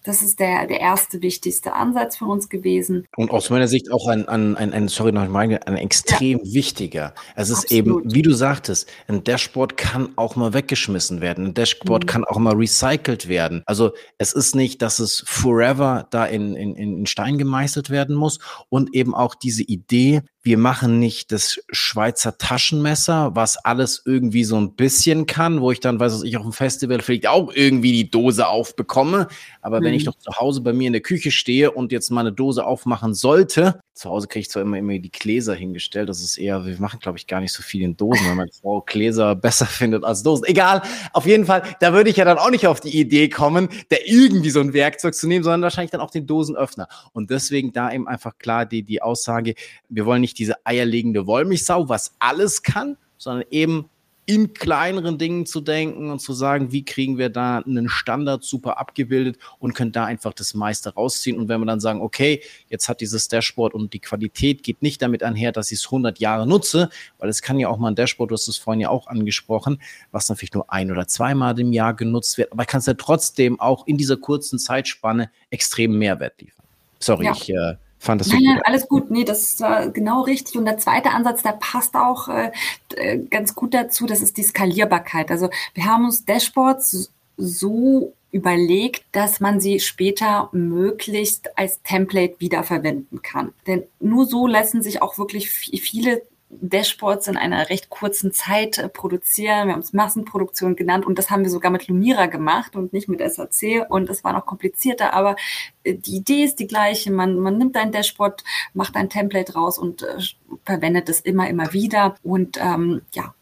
Das 0.03 0.21
ist 0.21 0.39
der, 0.39 0.67
der 0.67 0.79
erste 0.79 1.21
wichtigste 1.21 1.73
Ansatz 1.73 2.17
von 2.17 2.29
uns 2.29 2.49
gewesen. 2.49 3.05
Und 3.15 3.31
aus 3.31 3.49
meiner 3.49 3.67
Sicht 3.67 3.91
auch 3.91 4.07
ein, 4.07 4.27
ein, 4.27 4.55
ein, 4.57 4.73
ein 4.73 4.87
sorry 4.87 5.11
noch 5.11 5.27
mal, 5.27 5.59
ein 5.65 5.77
extrem 5.77 6.39
ja. 6.43 6.53
wichtiger. 6.53 7.13
Es 7.35 7.49
ist 7.49 7.65
Absolut. 7.65 8.03
eben, 8.03 8.13
wie 8.13 8.21
du 8.21 8.33
sagtest, 8.33 8.89
ein 9.07 9.23
Dashboard 9.23 9.77
kann 9.77 10.09
auch 10.17 10.35
mal 10.35 10.53
weggeschmissen 10.53 11.21
werden. 11.21 11.47
Ein 11.47 11.53
Dashboard 11.53 12.03
mhm. 12.03 12.07
kann 12.07 12.23
auch 12.25 12.37
mal 12.37 12.55
recycelt 12.55 13.27
werden. 13.27 13.63
Also 13.65 13.91
es 14.17 14.33
ist 14.33 14.55
nicht, 14.55 14.81
dass 14.81 14.99
es 14.99 15.23
forever 15.25 16.07
da 16.11 16.25
in, 16.25 16.55
in, 16.55 16.75
in 16.75 17.05
Stein 17.05 17.37
gemeißelt 17.37 17.89
werden 17.89 18.15
muss. 18.15 18.39
Und 18.69 18.93
eben 18.93 19.15
auch 19.15 19.35
diese 19.35 19.63
Idee, 19.63 20.21
wir 20.47 20.57
machen 20.57 20.97
nicht 20.97 21.33
das 21.33 21.59
Schweizer 21.69 22.37
Taschenmesser, 22.37 23.35
was 23.35 23.57
alles 23.57 24.01
irgendwie 24.05 24.45
so 24.45 24.55
ein 24.55 24.75
bisschen 24.75 25.25
kann, 25.25 25.59
wo 25.59 25.71
ich 25.71 25.81
dann, 25.81 25.99
weiß 25.99 26.23
ich, 26.23 26.37
auf 26.37 26.43
dem 26.43 26.53
Festival 26.53 27.01
vielleicht 27.01 27.27
auch 27.27 27.51
irgendwie 27.53 27.91
die 27.91 28.09
Dose 28.09 28.47
aufbekomme. 28.47 29.27
Aber 29.61 29.81
mhm. 29.81 29.83
wenn 29.83 29.93
ich 29.93 30.03
mhm. 30.03 30.11
doch 30.11 30.19
zu 30.19 30.31
Hause 30.39 30.61
bei 30.61 30.71
mir 30.71 30.87
in 30.87 30.93
der 30.93 31.01
Küche 31.01 31.31
stehe 31.31 31.71
und 31.71 31.91
jetzt 31.91 32.11
mal 32.11 32.21
eine 32.21 32.31
Dose 32.31 32.65
aufmachen 32.65 33.13
sollte, 33.13 33.81
zu 33.97 34.09
Hause 34.09 34.27
kriege 34.27 34.41
ich 34.41 34.49
zwar 34.49 34.61
immer, 34.61 34.77
immer 34.77 34.97
die 34.99 35.11
Gläser 35.11 35.55
hingestellt. 35.55 36.09
Das 36.09 36.21
ist 36.21 36.37
eher, 36.37 36.65
wir 36.65 36.79
machen, 36.79 36.99
glaube 36.99 37.17
ich, 37.17 37.27
gar 37.27 37.41
nicht 37.41 37.51
so 37.51 37.63
viel 37.63 37.81
in 37.81 37.97
Dosen, 37.97 38.25
weil 38.27 38.35
meine 38.35 38.51
Frau 38.51 38.81
Gläser 38.81 39.35
besser 39.35 39.65
findet 39.67 40.03
als 40.03 40.23
Dosen. 40.23 40.45
Egal, 40.45 40.81
auf 41.13 41.25
jeden 41.25 41.45
Fall, 41.45 41.63
da 41.79 41.93
würde 41.93 42.09
ich 42.09 42.17
ja 42.17 42.25
dann 42.25 42.37
auch 42.37 42.51
nicht 42.51 42.67
auf 42.67 42.79
die 42.79 42.97
Idee 42.97 43.29
kommen, 43.29 43.69
da 43.89 43.97
irgendwie 44.05 44.49
so 44.49 44.59
ein 44.59 44.73
Werkzeug 44.73 45.15
zu 45.15 45.27
nehmen, 45.27 45.43
sondern 45.43 45.63
wahrscheinlich 45.63 45.91
dann 45.91 46.01
auch 46.01 46.11
den 46.11 46.27
Dosenöffner. 46.27 46.87
Und 47.13 47.31
deswegen 47.31 47.71
da 47.73 47.91
eben 47.91 48.07
einfach 48.07 48.37
klar 48.37 48.65
die, 48.65 48.83
die 48.83 49.01
Aussage, 49.01 49.55
wir 49.89 50.05
wollen 50.05 50.21
nicht 50.21 50.37
diese 50.39 50.55
eierlegende 50.65 51.27
Wollmilchsau, 51.27 51.89
was 51.89 52.15
alles 52.19 52.63
kann, 52.63 52.97
sondern 53.17 53.45
eben 53.49 53.89
in 54.29 54.53
kleineren 54.53 55.17
Dingen 55.17 55.45
zu 55.45 55.61
denken 55.61 56.11
und 56.11 56.19
zu 56.19 56.33
sagen, 56.33 56.73
wie 56.73 56.83
kriegen 56.83 57.17
wir 57.17 57.29
da 57.29 57.59
einen 57.59 57.87
Standard 57.87 58.43
super 58.43 58.77
abgebildet 58.77 59.37
und 59.57 59.73
können 59.73 59.93
da 59.93 60.03
einfach 60.03 60.33
das 60.33 60.53
meiste 60.53 60.93
rausziehen. 60.93 61.37
Und 61.37 61.47
wenn 61.47 61.61
wir 61.61 61.65
dann 61.65 61.79
sagen, 61.79 62.01
okay, 62.01 62.43
jetzt 62.67 62.89
hat 62.89 62.99
dieses 62.99 63.29
Dashboard 63.29 63.73
und 63.73 63.93
die 63.93 63.99
Qualität 63.99 64.63
geht 64.63 64.81
nicht 64.81 65.01
damit 65.01 65.23
einher, 65.23 65.53
dass 65.53 65.71
ich 65.71 65.79
es 65.79 65.85
100 65.85 66.19
Jahre 66.19 66.45
nutze, 66.45 66.89
weil 67.19 67.29
es 67.29 67.41
kann 67.41 67.57
ja 67.57 67.69
auch 67.69 67.77
mal 67.77 67.87
ein 67.87 67.95
Dashboard, 67.95 68.29
du 68.29 68.33
hast 68.33 68.49
es 68.49 68.57
vorhin 68.57 68.81
ja 68.81 68.89
auch 68.89 69.07
angesprochen, 69.07 69.81
was 70.11 70.27
natürlich 70.27 70.53
nur 70.53 70.73
ein 70.73 70.91
oder 70.91 71.07
zweimal 71.07 71.57
im 71.57 71.71
Jahr 71.71 71.93
genutzt 71.93 72.37
wird, 72.37 72.51
aber 72.51 72.65
kann 72.65 72.79
es 72.79 72.85
ja 72.85 72.95
trotzdem 72.95 73.61
auch 73.61 73.87
in 73.87 73.97
dieser 73.97 74.17
kurzen 74.17 74.59
Zeitspanne 74.59 75.31
extrem 75.51 75.97
Mehrwert 75.97 76.41
liefern. 76.41 76.65
Sorry, 76.99 77.25
ja. 77.25 77.31
ich 77.31 77.49
äh, 77.49 77.75
fand 78.07 78.21
das 78.21 78.29
nein, 78.29 78.41
nein, 78.43 78.61
alles 78.63 78.87
gut. 78.87 79.11
Nee, 79.11 79.23
das 79.23 79.59
war 79.59 79.89
genau 79.89 80.21
richtig. 80.21 80.57
Und 80.57 80.65
der 80.65 80.79
zweite 80.79 81.11
Ansatz, 81.11 81.43
der 81.43 81.51
passt 81.51 81.95
auch 81.95 82.27
äh, 82.27 82.51
äh, 82.95 83.19
ganz 83.19 83.53
gut 83.53 83.75
dazu, 83.75 84.07
das 84.07 84.21
ist 84.21 84.37
die 84.37 84.43
Skalierbarkeit. 84.43 85.29
Also 85.29 85.49
wir 85.75 85.85
haben 85.85 86.05
uns 86.05 86.25
Dashboards 86.25 87.11
so 87.37 88.13
überlegt, 88.31 89.03
dass 89.11 89.39
man 89.39 89.59
sie 89.59 89.79
später 89.79 90.49
möglichst 90.51 91.57
als 91.57 91.81
Template 91.83 92.35
wiederverwenden 92.39 93.21
kann. 93.21 93.53
Denn 93.67 93.83
nur 93.99 94.25
so 94.25 94.47
lassen 94.47 94.81
sich 94.81 95.01
auch 95.01 95.17
wirklich 95.17 95.49
viele 95.49 96.23
Dashboards 96.49 97.27
in 97.27 97.37
einer 97.37 97.69
recht 97.69 97.89
kurzen 97.89 98.31
Zeit 98.31 98.77
äh, 98.77 98.87
produzieren. 98.87 99.67
Wir 99.67 99.73
haben 99.73 99.81
es 99.81 99.93
Massenproduktion 99.93 100.75
genannt 100.75 101.05
und 101.05 101.17
das 101.19 101.29
haben 101.29 101.43
wir 101.43 101.49
sogar 101.49 101.71
mit 101.71 101.87
Lumira 101.87 102.27
gemacht 102.27 102.75
und 102.75 102.93
nicht 102.93 103.09
mit 103.09 103.19
SAC 103.19 103.85
und 103.89 104.09
es 104.09 104.23
war 104.23 104.33
noch 104.33 104.45
komplizierter, 104.45 105.13
aber 105.13 105.35
äh, 105.83 105.95
die 105.95 106.15
Idee 106.15 106.43
ist 106.43 106.59
die 106.59 106.67
gleiche. 106.67 107.11
Man, 107.11 107.37
man 107.39 107.57
nimmt 107.57 107.75
ein 107.75 107.91
Dashboard, 107.91 108.43
macht 108.73 108.95
ein 108.95 109.09
Template 109.09 109.53
raus 109.53 109.77
und 109.77 110.03
äh, 110.03 110.19
verwendet 110.65 111.09
es 111.09 111.19
immer, 111.19 111.49
immer 111.49 111.73
wieder 111.73 112.15
und 112.23 112.57
ähm, 112.61 113.01
ja, 113.13 113.33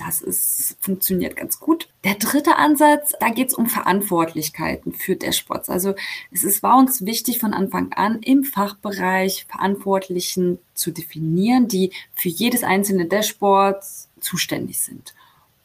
das 0.00 0.22
ist, 0.22 0.76
funktioniert 0.80 1.36
ganz 1.36 1.60
gut. 1.60 1.88
Der 2.04 2.14
dritte 2.14 2.56
Ansatz, 2.56 3.12
da 3.20 3.28
geht 3.28 3.48
es 3.48 3.54
um 3.54 3.66
Verantwortlichkeiten 3.66 4.92
für 4.92 5.14
Dashboards. 5.14 5.68
Also 5.68 5.94
es 6.30 6.42
ist, 6.42 6.62
war 6.62 6.78
uns 6.78 7.04
wichtig 7.04 7.38
von 7.38 7.52
Anfang 7.52 7.92
an 7.92 8.20
im 8.22 8.44
Fachbereich 8.44 9.46
Verantwortlichen 9.48 10.58
zu 10.74 10.90
definieren, 10.90 11.68
die 11.68 11.92
für 12.14 12.30
jedes 12.30 12.62
einzelne 12.62 13.06
Dashboard 13.06 13.84
zuständig 14.20 14.80
sind. 14.80 15.14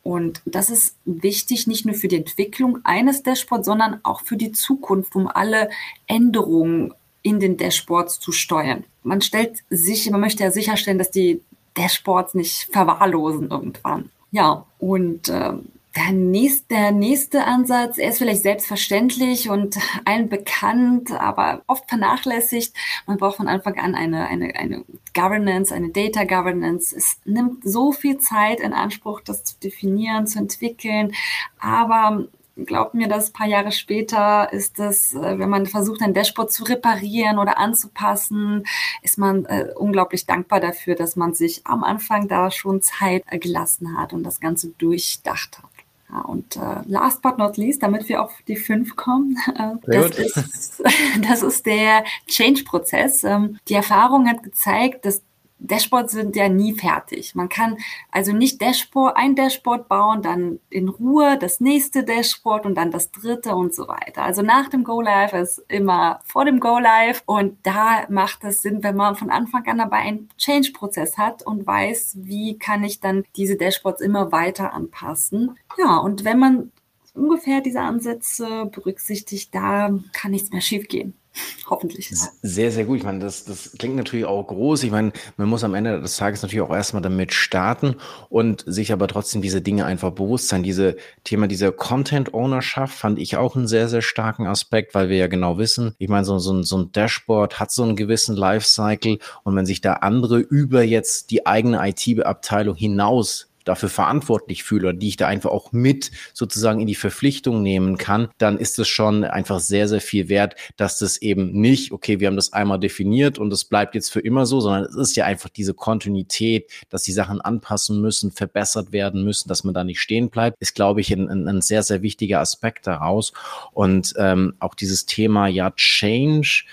Und 0.04 0.42
das 0.46 0.70
ist 0.70 0.98
wichtig 1.06 1.66
nicht 1.66 1.86
nur 1.86 1.96
für 1.96 2.10
die 2.10 2.18
Entwicklung 2.18 2.80
eines 2.84 3.24
Dashboards, 3.24 3.66
sondern 3.66 4.02
auch 4.04 4.22
für 4.22 4.38
die 4.38 4.52
Zukunft, 4.52 5.16
um 5.16 5.28
alle 5.28 5.70
Änderungen 6.08 6.94
in 7.24 7.40
den 7.40 7.58
Dashboards 7.58 8.20
zu 8.20 8.32
steuern. 8.32 8.84
Man 9.02 9.22
stellt 9.22 9.64
sich, 9.70 10.10
man 10.12 10.22
möchte 10.22 10.44
ja 10.44 10.52
sicherstellen, 10.52 11.00
dass 11.00 11.10
die 11.10 11.42
Dashboards 11.76 12.36
nicht 12.36 12.70
verwahrlosen 12.72 13.50
irgendwann. 13.50 14.12
Ja, 14.32 14.66
und 14.80 15.30
äh, 15.30 15.54
der 15.96 16.12
nächste, 16.12 16.66
der 16.70 16.92
nächste 16.92 17.46
Ansatz, 17.46 17.98
er 17.98 18.10
ist 18.10 18.18
vielleicht 18.18 18.42
selbstverständlich 18.42 19.50
und 19.50 19.78
allen 20.06 20.28
bekannt, 20.30 21.12
aber 21.12 21.62
oft 21.68 21.88
vernachlässigt. 21.88 22.74
Man 23.08 23.18
braucht 23.18 23.38
von 23.38 23.48
Anfang 23.48 23.80
an 23.80 23.96
eine, 23.96 24.28
eine, 24.28 24.56
eine 24.56 24.84
Governance, 25.14 25.74
eine 25.74 25.90
Data 25.90 26.26
Governance. 26.26 26.96
Es 26.96 27.18
nimmt 27.24 27.64
so 27.64 27.92
viel 27.92 28.18
Zeit 28.18 28.60
in 28.60 28.74
Anspruch, 28.74 29.22
das 29.22 29.44
zu 29.44 29.60
definieren, 29.60 30.28
zu 30.28 30.40
entwickeln. 30.40 31.14
Aber 31.60 32.28
glaubt 32.56 32.94
mir, 32.94 33.08
dass 33.08 33.30
ein 33.30 33.34
paar 33.34 33.48
Jahre 33.48 33.72
später 33.72 34.52
ist 34.52 34.80
das, 34.80 35.14
äh, 35.14 35.40
wenn 35.40 35.50
man 35.50 35.66
versucht, 35.66 36.02
ein 36.02 36.14
Dashboard 36.14 36.52
zu 36.52 36.64
reparieren 36.64 37.40
oder 37.40 37.58
anzupassen, 37.58 38.64
ist 39.02 39.18
man 39.18 39.46
äh, 39.46 39.68
unglaublich 39.76 40.26
dankbar 40.26 40.60
dafür, 40.60 40.96
dass 40.96 41.16
man 41.16 41.34
sich 41.34 41.62
am 41.66 41.84
Anfang 41.84 42.28
da 42.28 42.52
schon 42.52 42.82
Zeit 42.82 43.24
äh, 43.28 43.40
gelassen 43.40 43.98
hat 43.98 44.14
und 44.14 44.24
das 44.24 44.40
Ganze 44.40 44.70
durchdacht 44.70 45.60
hat. 45.60 45.70
Ja, 46.10 46.22
und 46.22 46.56
äh, 46.56 46.82
last 46.86 47.22
but 47.22 47.38
not 47.38 47.58
least, 47.58 47.82
damit 47.82 48.08
wir 48.08 48.22
auf 48.22 48.32
die 48.48 48.56
fünf 48.56 48.96
kommen, 48.96 49.38
äh, 49.56 49.76
das, 49.86 50.18
ist, 50.18 50.84
das 51.28 51.44
ist 51.44 51.66
der 51.66 52.04
Change-Prozess. 52.28 53.24
Ähm, 53.24 53.60
die 53.68 53.74
Erfahrung 53.74 54.30
hat 54.30 54.44
gezeigt, 54.44 55.06
dass 55.06 55.24
Dashboards 55.68 56.14
sind 56.14 56.36
ja 56.36 56.50
nie 56.50 56.74
fertig. 56.74 57.36
Man 57.36 57.50
kann 57.50 57.78
also 58.12 58.32
nicht 58.32 58.62
Dashboard, 58.62 59.16
ein 59.18 59.36
Dashboard 59.36 59.88
bauen, 59.88 60.22
dann 60.22 60.60
in 60.70 60.90
Ruhe 60.90 61.38
das 61.40 61.60
nächste 61.60 62.04
Dashboard 62.04 62.66
und 62.66 62.76
dann 62.76 62.92
das 62.92 63.12
dritte 63.12 63.56
und 63.56 63.74
so 63.74 63.88
weiter. 63.88 64.24
Also 64.24 64.42
nach 64.42 64.70
dem 64.70 64.84
Go 64.84 65.02
Live 65.02 65.34
ist 65.34 65.64
immer 65.68 66.20
vor 66.24 66.46
dem 66.46 66.60
Go 66.60 66.80
Live 66.80 67.24
und 67.26 67.58
da 67.64 68.06
macht 68.10 68.44
es 68.44 68.62
Sinn, 68.62 68.84
wenn 68.84 68.96
man 68.96 69.16
von 69.16 69.30
Anfang 69.30 69.66
an 69.68 69.78
dabei 69.78 69.98
einen 69.98 70.30
Change-Prozess 70.38 71.18
hat 71.18 71.44
und 71.44 71.66
weiß, 71.66 72.18
wie 72.22 72.58
kann 72.58 72.84
ich 72.84 73.00
dann 73.00 73.24
diese 73.36 73.56
Dashboards 73.56 74.02
immer 74.02 74.32
weiter 74.32 74.74
anpassen. 74.74 75.58
Ja, 75.78 75.98
und 75.98 76.26
wenn 76.26 76.40
man 76.40 76.72
ungefähr 77.14 77.62
diese 77.62 77.82
Ansätze 77.82 78.70
berücksichtigt, 78.72 79.54
da 79.54 79.98
kann 80.14 80.32
nichts 80.32 80.52
mehr 80.52 80.62
schiefgehen. 80.62 81.14
Hoffentlich. 81.68 82.10
Sehr, 82.42 82.72
sehr 82.72 82.86
gut. 82.86 82.98
Ich 82.98 83.04
meine, 83.04 83.20
das, 83.20 83.46
das 83.46 83.76
klingt 83.78 83.96
natürlich 83.96 84.26
auch 84.26 84.46
groß. 84.46 84.84
Ich 84.84 84.92
meine, 84.92 85.12
man 85.38 85.50
muss 85.50 85.64
am 85.64 85.74
Ende 85.74 86.00
des 86.00 86.18
Tages 86.18 86.42
natürlich 86.42 86.62
auch 86.62 86.74
erstmal 86.74 87.02
damit 87.02 87.34
starten 87.34 87.96
und 88.30 88.64
sich 88.68 88.92
aber 88.94 89.08
trotzdem 89.08 89.42
diese 89.42 89.62
Dinge 89.62 89.86
einfach 89.86 90.12
bewusst 90.12 90.48
sein. 90.48 90.64
Diese 90.64 90.96
Thema 91.24 91.48
dieser 91.48 91.72
Content 91.72 92.34
Ownerschaft 92.34 92.98
fand 92.98 93.20
ich 93.20 93.38
auch 93.38 93.56
einen 93.56 93.68
sehr, 93.68 93.90
sehr 93.90 94.02
starken 94.02 94.48
Aspekt, 94.48 94.96
weil 94.96 95.10
wir 95.10 95.18
ja 95.18 95.28
genau 95.28 95.58
wissen, 95.58 95.96
ich 95.98 96.10
meine, 96.10 96.26
so, 96.26 96.38
so, 96.40 96.54
ein, 96.54 96.64
so 96.64 96.78
ein 96.78 96.92
Dashboard 96.92 97.60
hat 97.60 97.72
so 97.72 97.84
einen 97.84 97.96
gewissen 97.96 98.36
Lifecycle 98.36 99.20
und 99.44 99.56
wenn 99.56 99.66
sich 99.66 99.82
da 99.82 99.94
andere 99.94 100.40
über 100.40 100.84
jetzt 100.84 101.32
die 101.32 101.46
eigene 101.46 101.82
IT-Abteilung 101.88 102.76
hinaus 102.76 103.50
dafür 103.66 103.90
verantwortlich 103.90 104.64
fühle 104.64 104.90
oder 104.90 104.98
die 104.98 105.10
ich 105.10 105.18
da 105.18 105.28
einfach 105.28 105.52
auch 105.52 105.72
mit 105.72 106.12
sozusagen 106.34 106.80
in 106.80 106.88
die 106.88 106.96
Verpflichtung 106.96 107.62
nehmen 107.62 107.98
kann, 107.98 108.30
dann 108.38 108.58
ist 108.58 108.80
es 108.80 108.88
schon 108.88 109.24
einfach 109.24 109.60
sehr, 109.60 109.88
sehr 109.88 110.02
viel 110.02 110.30
wert, 110.30 110.56
dass 110.78 111.00
das 111.00 111.18
eben 111.18 111.52
nicht, 111.52 111.92
okay, 111.92 112.20
wir 112.20 112.28
haben 112.28 112.36
das 112.36 112.54
einmal 112.54 112.80
definiert 112.80 113.38
und 113.38 113.52
es 113.52 113.66
bleibt 113.66 113.96
jetzt 113.96 114.12
für 114.12 114.20
immer 114.20 114.46
so, 114.46 114.62
sondern 114.62 114.84
es 114.84 114.96
ist 114.96 115.16
ja 115.16 115.26
einfach 115.26 115.50
diese 115.50 115.74
Kontinuität, 115.74 116.72
dass 116.90 117.04
die 117.04 117.12
Sachen 117.12 117.42
anpassen 117.42 118.02
müssen, 118.02 118.32
verbessert 118.32 118.92
werden 118.92 119.24
müssen, 119.24 119.50
dass 119.50 119.64
man 119.64 119.74
da 119.74 119.84
nicht 119.84 120.00
stehen 120.00 120.30
bleibt, 120.30 120.58
ist, 120.62 120.76
glaube 120.76 121.02
ich, 121.02 121.12
ein, 121.12 121.48
ein 121.48 121.62
sehr, 121.62 121.84
sehr 121.84 122.02
wichtiger 122.02 122.40
Aspekt 122.40 122.88
daraus. 122.88 123.34
Und 123.74 124.14
ähm, 124.18 124.56
auch 124.60 124.76
dieses 124.76 125.06
Thema 125.06 125.48
ja 125.48 125.72
Change, 125.72 126.66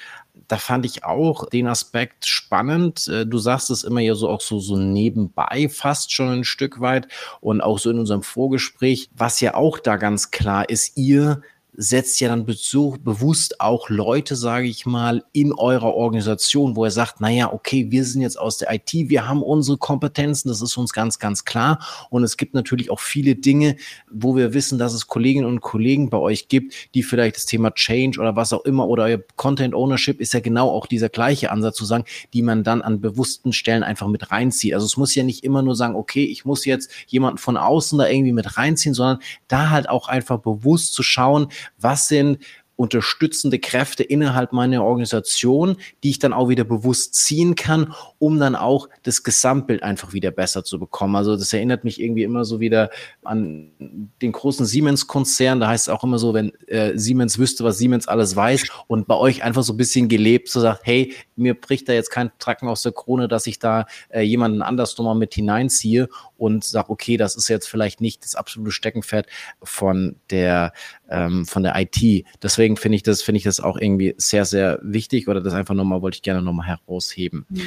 da 0.49 0.57
fand 0.57 0.87
ich 0.87 1.05
auch 1.05 1.49
den 1.49 1.67
Aspekt 1.67 2.27
spannend. 2.27 3.09
Äh, 3.09 3.27
du 3.27 3.39
sagst 3.39 3.71
es 3.71 3.85
immer 3.85 4.01
ja 4.01 4.15
so 4.15 4.29
auch 4.29 4.41
so, 4.41 4.59
so 4.59 4.77
nebenbei 4.77 5.69
fast 5.69 6.12
schon 6.12 6.29
ein 6.29 6.45
Stück 6.45 6.81
weit 6.81 7.09
und 7.41 7.61
auch 7.61 7.79
so 7.79 7.91
in 7.91 7.99
unserem 7.99 8.23
Vorgespräch, 8.23 9.11
was 9.15 9.41
ja 9.41 9.55
auch 9.55 9.79
da 9.79 9.97
ganz 9.97 10.31
klar 10.31 10.69
ist, 10.69 10.97
ihr 10.97 11.43
setzt 11.75 12.21
ja 12.21 12.29
dann 12.29 12.45
Besuch, 12.45 12.99
bewusst 12.99 13.61
auch 13.61 13.88
Leute, 13.88 14.37
sage 14.37 14.67
ich 14.67 14.85
mal, 14.85 15.25
in 15.33 15.52
eurer 15.52 15.95
Organisation, 15.95 16.76
wo 16.76 16.85
er 16.85 16.91
sagt, 16.91 17.21
naja, 17.21 17.50
okay, 17.52 17.91
wir 17.91 18.05
sind 18.05 18.21
jetzt 18.21 18.38
aus 18.38 18.59
der 18.59 18.73
IT, 18.73 18.93
wir 18.93 19.26
haben 19.26 19.43
unsere 19.43 19.79
Kompetenzen, 19.79 20.49
das 20.49 20.61
ist 20.61 20.76
uns 20.76 20.93
ganz, 20.93 21.19
ganz 21.19 21.47
klar. 21.47 21.79
Und 22.11 22.25
es 22.25 22.37
gibt 22.37 22.52
natürlich 22.52 22.91
auch 22.91 23.00
viele 23.00 23.37
Dinge, 23.37 23.76
wo 24.11 24.37
wir 24.37 24.52
wissen, 24.52 24.79
dass 24.79 24.93
es 24.93 25.07
Kolleginnen 25.07 25.47
und 25.47 25.62
Kollegen 25.62 26.11
bei 26.11 26.19
euch 26.19 26.49
gibt, 26.49 26.75
die 26.95 27.02
vielleicht 27.02 27.37
das 27.37 27.47
Thema 27.47 27.71
Change 27.71 28.21
oder 28.21 28.37
was 28.37 28.52
auch 28.52 28.64
immer 28.67 28.87
oder 28.87 29.05
euer 29.05 29.21
Content 29.37 29.75
Ownership 29.75 30.21
ist 30.21 30.35
ja 30.35 30.41
genau 30.41 30.69
auch 30.69 30.87
dieser 30.87 31.09
gleiche 31.09 31.50
Ansatz 31.50 31.76
zu 31.76 31.87
sagen, 31.87 32.05
die 32.35 32.43
man 32.43 32.64
dann 32.64 32.83
an 32.83 33.00
bewussten 33.00 33.55
Stellen 33.55 33.83
einfach 33.83 34.09
mit 34.09 34.31
reinzieht. 34.31 34.75
Also 34.75 34.85
es 34.85 34.99
muss 34.99 35.14
ja 35.14 35.23
nicht 35.23 35.43
immer 35.43 35.62
nur 35.62 35.75
sagen, 35.75 35.95
okay, 35.95 36.25
ich 36.25 36.45
muss 36.45 36.67
jetzt 36.67 36.91
jemanden 37.07 37.38
von 37.38 37.57
außen 37.57 37.99
da 37.99 38.09
irgendwie 38.09 38.33
mit 38.33 38.59
reinziehen, 38.59 38.95
sondern 38.95 39.21
da 39.49 39.71
halt 39.71 39.88
auch 39.88 40.09
einfach 40.09 40.38
bewusst 40.38 40.93
zu 40.93 41.02
schauen, 41.02 41.49
was 41.78 42.09
sind 42.09 42.38
unterstützende 42.76 43.59
Kräfte 43.59 44.02
innerhalb 44.02 44.52
meiner 44.52 44.85
Organisation, 44.85 45.76
die 46.02 46.11
ich 46.11 46.19
dann 46.19 46.33
auch 46.33 46.49
wieder 46.49 46.64
bewusst 46.64 47.14
ziehen 47.14 47.54
kann, 47.54 47.95
um 48.23 48.38
dann 48.38 48.55
auch 48.55 48.88
das 49.02 49.25
Gesamtbild 49.25 49.83
einfach 49.83 50.12
wieder 50.12 50.31
besser 50.31 50.62
zu 50.62 50.79
bekommen. 50.79 51.17
Also 51.17 51.35
das 51.35 51.52
erinnert 51.52 51.83
mich 51.83 52.00
irgendwie 52.00 52.23
immer 52.23 52.45
so 52.45 52.61
wieder 52.61 52.88
an 53.25 53.73
den 54.23 54.31
großen 54.31 54.64
Siemens-Konzern. 54.64 55.59
Da 55.59 55.67
heißt 55.67 55.88
es 55.88 55.93
auch 55.93 56.05
immer 56.05 56.21
so, 56.21 56.33
wenn 56.33 56.55
äh, 56.69 56.97
Siemens 56.97 57.41
wüsste, 57.41 57.64
was 57.64 57.79
Siemens 57.79 58.07
alles 58.07 58.37
weiß 58.37 58.69
und 58.87 59.09
bei 59.09 59.17
euch 59.17 59.43
einfach 59.43 59.64
so 59.64 59.73
ein 59.73 59.76
bisschen 59.76 60.09
gelebt, 60.09 60.50
so 60.50 60.61
sagt, 60.61 60.83
hey, 60.85 61.12
mir 61.35 61.61
bricht 61.61 61.88
da 61.88 61.95
jetzt 61.95 62.11
kein 62.11 62.31
Tracken 62.38 62.69
aus 62.69 62.83
der 62.83 62.93
Krone, 62.93 63.26
dass 63.26 63.49
ich 63.49 63.59
da 63.59 63.87
äh, 64.11 64.21
jemanden 64.21 64.62
anders 64.62 64.97
nochmal 64.97 65.17
mit 65.17 65.35
hineinziehe 65.35 66.09
und 66.37 66.63
sage, 66.63 66.91
okay, 66.91 67.17
das 67.17 67.35
ist 67.35 67.49
jetzt 67.49 67.69
vielleicht 67.69 68.00
nicht 68.00 68.23
das 68.23 68.37
absolute 68.37 68.71
Steckenpferd 68.71 69.26
von 69.65 70.15
der 70.30 70.73
ähm, 71.11 71.45
von 71.45 71.65
der 71.65 71.75
IT. 71.76 72.25
Deswegen 72.41 72.76
finde 72.76 72.95
ich 72.95 73.02
das 73.02 73.21
finde 73.21 73.39
ich 73.39 73.45
das 73.45 73.58
auch 73.58 73.78
irgendwie 73.78 74.15
sehr 74.17 74.45
sehr 74.45 74.78
wichtig 74.80 75.26
oder 75.26 75.41
das 75.41 75.54
einfach 75.54 75.75
nochmal 75.75 76.02
wollte 76.02 76.19
ich 76.19 76.23
gerne 76.23 76.41
nochmal 76.41 76.69
herausheben. 76.69 77.47
Mhm. 77.49 77.63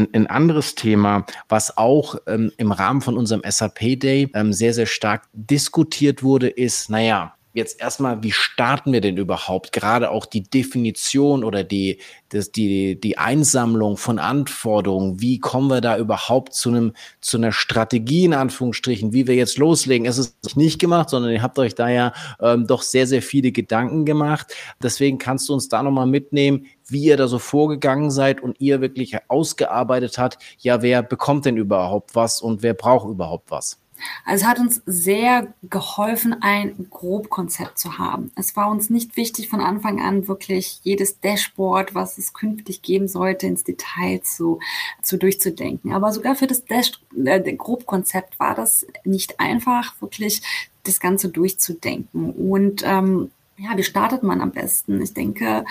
Ein, 0.00 0.08
ein, 0.14 0.26
anderes 0.28 0.74
Thema, 0.74 1.26
was 1.48 1.76
auch 1.76 2.16
ähm, 2.26 2.52
im 2.56 2.72
Rahmen 2.72 3.02
von 3.02 3.16
unserem 3.18 3.42
SAP 3.46 4.00
Day 4.00 4.30
ähm, 4.34 4.52
sehr, 4.52 4.72
sehr 4.72 4.86
stark 4.86 5.28
diskutiert 5.32 6.22
wurde, 6.22 6.48
ist, 6.48 6.88
naja, 6.88 7.34
jetzt 7.52 7.80
erstmal, 7.80 8.22
wie 8.22 8.32
starten 8.32 8.92
wir 8.92 9.00
denn 9.00 9.16
überhaupt? 9.16 9.72
Gerade 9.72 10.10
auch 10.10 10.26
die 10.26 10.42
Definition 10.42 11.42
oder 11.42 11.64
die, 11.64 11.98
das, 12.28 12.52
die, 12.52 13.00
die 13.00 13.18
Einsammlung 13.18 13.96
von 13.96 14.18
Anforderungen. 14.18 15.20
Wie 15.20 15.40
kommen 15.40 15.68
wir 15.68 15.80
da 15.80 15.98
überhaupt 15.98 16.54
zu 16.54 16.68
einem, 16.68 16.92
zu 17.20 17.38
einer 17.38 17.52
Strategie 17.52 18.24
in 18.24 18.34
Anführungsstrichen, 18.34 19.12
wie 19.12 19.26
wir 19.26 19.34
jetzt 19.34 19.58
loslegen? 19.58 20.06
Es 20.06 20.18
ist 20.18 20.56
nicht 20.56 20.78
gemacht, 20.78 21.10
sondern 21.10 21.32
ihr 21.32 21.42
habt 21.42 21.58
euch 21.58 21.74
da 21.74 21.88
ja 21.88 22.12
ähm, 22.40 22.66
doch 22.66 22.82
sehr, 22.82 23.06
sehr 23.06 23.22
viele 23.22 23.50
Gedanken 23.50 24.04
gemacht. 24.04 24.54
Deswegen 24.82 25.18
kannst 25.18 25.48
du 25.48 25.54
uns 25.54 25.68
da 25.68 25.82
nochmal 25.82 26.06
mitnehmen, 26.06 26.66
wie 26.86 27.04
ihr 27.04 27.16
da 27.16 27.26
so 27.26 27.38
vorgegangen 27.38 28.10
seid 28.10 28.40
und 28.40 28.60
ihr 28.60 28.80
wirklich 28.80 29.16
ausgearbeitet 29.28 30.18
hat, 30.18 30.38
ja, 30.58 30.82
wer 30.82 31.02
bekommt 31.02 31.46
denn 31.46 31.56
überhaupt 31.56 32.14
was 32.14 32.40
und 32.40 32.62
wer 32.62 32.74
braucht 32.74 33.08
überhaupt 33.08 33.50
was? 33.50 33.79
Also 34.24 34.44
es 34.44 34.48
hat 34.48 34.58
uns 34.58 34.82
sehr 34.86 35.52
geholfen, 35.62 36.36
ein 36.40 36.86
Grobkonzept 36.90 37.78
zu 37.78 37.98
haben. 37.98 38.30
Es 38.36 38.56
war 38.56 38.70
uns 38.70 38.90
nicht 38.90 39.16
wichtig, 39.16 39.48
von 39.48 39.60
Anfang 39.60 40.00
an 40.00 40.28
wirklich 40.28 40.80
jedes 40.82 41.20
Dashboard, 41.20 41.94
was 41.94 42.18
es 42.18 42.32
künftig 42.32 42.82
geben 42.82 43.08
sollte, 43.08 43.46
ins 43.46 43.64
Detail 43.64 44.20
zu, 44.22 44.60
zu 45.02 45.16
durchzudenken. 45.16 45.92
Aber 45.92 46.12
sogar 46.12 46.34
für 46.34 46.46
das 46.46 46.64
Dash, 46.64 46.92
äh, 47.24 47.40
Grobkonzept 47.52 48.38
war 48.38 48.54
das 48.54 48.86
nicht 49.04 49.40
einfach, 49.40 50.00
wirklich 50.00 50.42
das 50.84 51.00
Ganze 51.00 51.28
durchzudenken. 51.28 52.30
Und 52.30 52.82
ähm, 52.84 53.30
ja, 53.56 53.76
wie 53.76 53.82
startet 53.82 54.22
man 54.22 54.40
am 54.40 54.52
besten? 54.52 55.02
Ich 55.02 55.12
denke, 55.12 55.64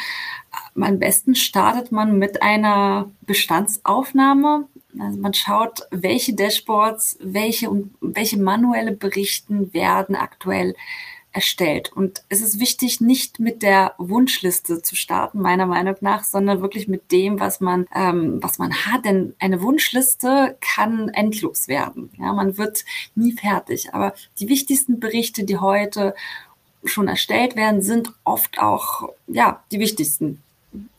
am 0.76 1.00
besten 1.00 1.36
startet 1.36 1.92
man 1.92 2.20
mit 2.20 2.44
einer 2.44 3.10
Bestandsaufnahme. 3.22 4.68
Also 4.98 5.20
man 5.20 5.34
schaut, 5.34 5.82
welche 5.92 6.34
Dashboards, 6.34 7.18
welche 7.22 7.70
und 7.70 7.94
welche 8.02 8.40
manuelle 8.40 8.92
Berichten 8.92 9.74
werden 9.74 10.16
aktuell 10.16 10.76
erstellt. 11.32 11.94
Und 11.94 12.24
es 12.30 12.42
ist 12.42 12.60
wichtig, 12.60 13.02
nicht 13.02 13.40
mit 13.40 13.62
der 13.62 13.94
Wunschliste 13.98 14.82
zu 14.82 14.96
starten, 14.96 15.42
meiner 15.42 15.68
Meinung 15.68 15.96
nach, 16.02 16.24
sondern 16.24 16.62
wirklich 16.62 16.88
mit 16.88 17.12
dem, 17.12 17.40
was 17.40 17.60
man, 17.60 17.88
ähm, 17.94 18.42
was 18.42 18.58
man 18.58 18.74
hat. 18.74 19.06
Denn 19.06 19.36
eine 19.40 19.62
Wunschliste 19.62 20.58
kann 20.60 21.10
endlos 21.10 21.68
werden. 21.68 22.10
Ja, 22.18 22.34
man 22.34 22.58
wird 22.58 22.84
nie 23.14 23.34
fertig. 23.34 23.94
Aber 23.94 24.14
die 24.40 24.50
wichtigsten 24.50 25.00
Berichte, 25.00 25.44
die 25.44 25.58
heute 25.58 26.16
schon 26.84 27.08
erstellt 27.08 27.56
werden, 27.56 27.82
sind 27.82 28.12
oft 28.24 28.58
auch 28.60 29.10
ja 29.28 29.64
die 29.72 29.80
wichtigsten. 29.80 30.42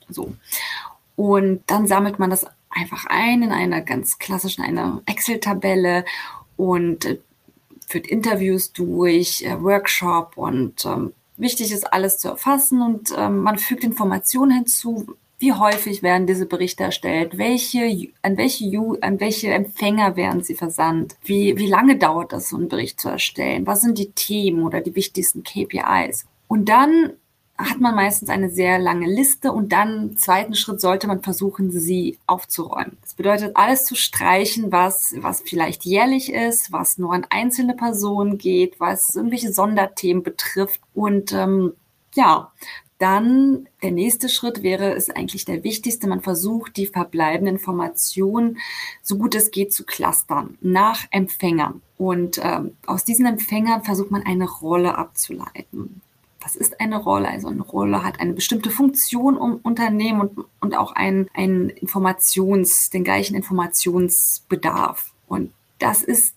So. 0.09 0.33
Und 1.17 1.63
dann 1.67 1.87
sammelt 1.89 2.19
man 2.19 2.31
das 2.31 2.47
einfach 2.71 3.07
ein 3.09 3.43
in 3.43 3.53
einer 3.53 3.81
ganz 3.81 4.19
klassischen 4.19 4.63
einer 4.63 5.03
Excel-Tabelle 5.07 6.05
und 6.57 7.05
äh, 7.05 7.19
führt 7.87 8.07
Interviews 8.07 8.73
durch, 8.73 9.43
äh, 9.43 9.61
Workshop 9.61 10.37
und 10.37 10.85
ähm, 10.87 11.13
wichtig 11.37 11.73
ist 11.73 11.93
alles 11.93 12.19
zu 12.19 12.29
erfassen 12.29 12.81
und 12.83 13.13
ähm, 13.17 13.39
man 13.39 13.59
fügt 13.59 13.83
Informationen 13.83 14.53
hinzu, 14.53 15.17
wie 15.41 15.55
häufig 15.55 16.03
werden 16.03 16.27
diese 16.27 16.45
Berichte 16.45 16.85
erstellt? 16.85 17.39
Welche, 17.39 18.11
an 18.21 18.37
welche, 18.37 18.99
an 19.01 19.21
welche 19.21 19.49
Empfänger 19.49 20.15
werden 20.15 20.43
sie 20.43 20.55
versandt? 20.55 21.17
Wie, 21.25 21.57
wie 21.57 21.67
lange 21.67 21.97
dauert 21.97 22.33
das, 22.33 22.51
so 22.51 22.59
einen 22.59 22.69
Bericht 22.69 23.01
zu 23.01 23.09
erstellen? 23.09 23.67
Was 23.67 23.81
sind 23.81 23.97
die 23.97 24.11
Themen 24.11 24.65
oder 24.65 24.83
die 24.83 24.95
wichtigsten 24.95 25.43
KPIs? 25.43 26.27
Und 26.47 26.69
dann 26.69 27.15
hat 27.69 27.81
man 27.81 27.95
meistens 27.95 28.29
eine 28.29 28.51
sehr 28.51 28.79
lange 28.79 29.07
Liste 29.07 29.53
und 29.53 29.73
dann 29.73 30.17
zweiten 30.17 30.55
Schritt 30.55 30.81
sollte 30.81 31.07
man 31.07 31.23
versuchen, 31.23 31.71
sie 31.71 32.19
aufzuräumen. 32.27 32.97
Das 33.03 33.15
bedeutet, 33.15 33.57
alles 33.57 33.85
zu 33.85 33.95
streichen, 33.95 34.73
was, 34.73 35.15
was 35.19 35.43
vielleicht 35.43 35.85
jährlich 35.85 36.33
ist, 36.33 36.73
was 36.73 36.99
nur 36.99 37.13
an 37.13 37.27
einzelne 37.31 37.75
Personen 37.75 38.39
geht, 38.39 38.81
was 38.81 39.15
irgendwelche 39.15 39.53
Sonderthemen 39.53 40.23
betrifft 40.23 40.81
und 40.95 41.33
ähm, 41.33 41.75
ja, 42.15 42.51
dann 43.01 43.67
der 43.83 43.93
nächste 43.93 44.29
Schritt 44.29 44.63
wäre, 44.63 44.91
ist 44.91 45.17
eigentlich 45.17 45.47
der 45.47 45.65
wichtigste. 45.65 46.07
Man 46.07 46.21
versucht, 46.21 46.77
die 46.77 46.85
verbleibenden 46.85 47.57
Informationen 47.57 48.59
so 49.01 49.17
gut 49.17 49.35
es 49.35 49.51
geht 49.51 49.73
zu 49.73 49.85
clustern 49.85 50.59
nach 50.61 51.07
Empfängern. 51.11 51.81
Und 51.97 52.39
ähm, 52.45 52.77
aus 52.87 53.05
diesen 53.05 53.25
Empfängern 53.25 53.85
versucht 53.85 54.11
man 54.11 54.27
eine 54.27 54.47
Rolle 54.47 54.99
abzuleiten. 54.99 56.03
Was 56.41 56.57
ist 56.57 56.81
eine 56.81 56.97
Rolle? 56.97 57.29
Also 57.29 57.49
eine 57.49 57.63
Rolle 57.63 58.03
hat 58.03 58.21
eine 58.21 58.33
bestimmte 58.33 58.71
Funktion 58.71 59.37
im 59.37 59.61
Unternehmen 59.63 60.21
und, 60.21 60.45
und 60.61 60.77
auch 60.77 60.93
einen, 60.93 61.29
einen 61.35 61.69
Informations, 61.69 62.91
den 62.91 63.05
gleichen 63.05 63.37
Informationsbedarf. 63.37 65.13
Und 65.27 65.53
das 65.79 66.03
ist 66.03 66.35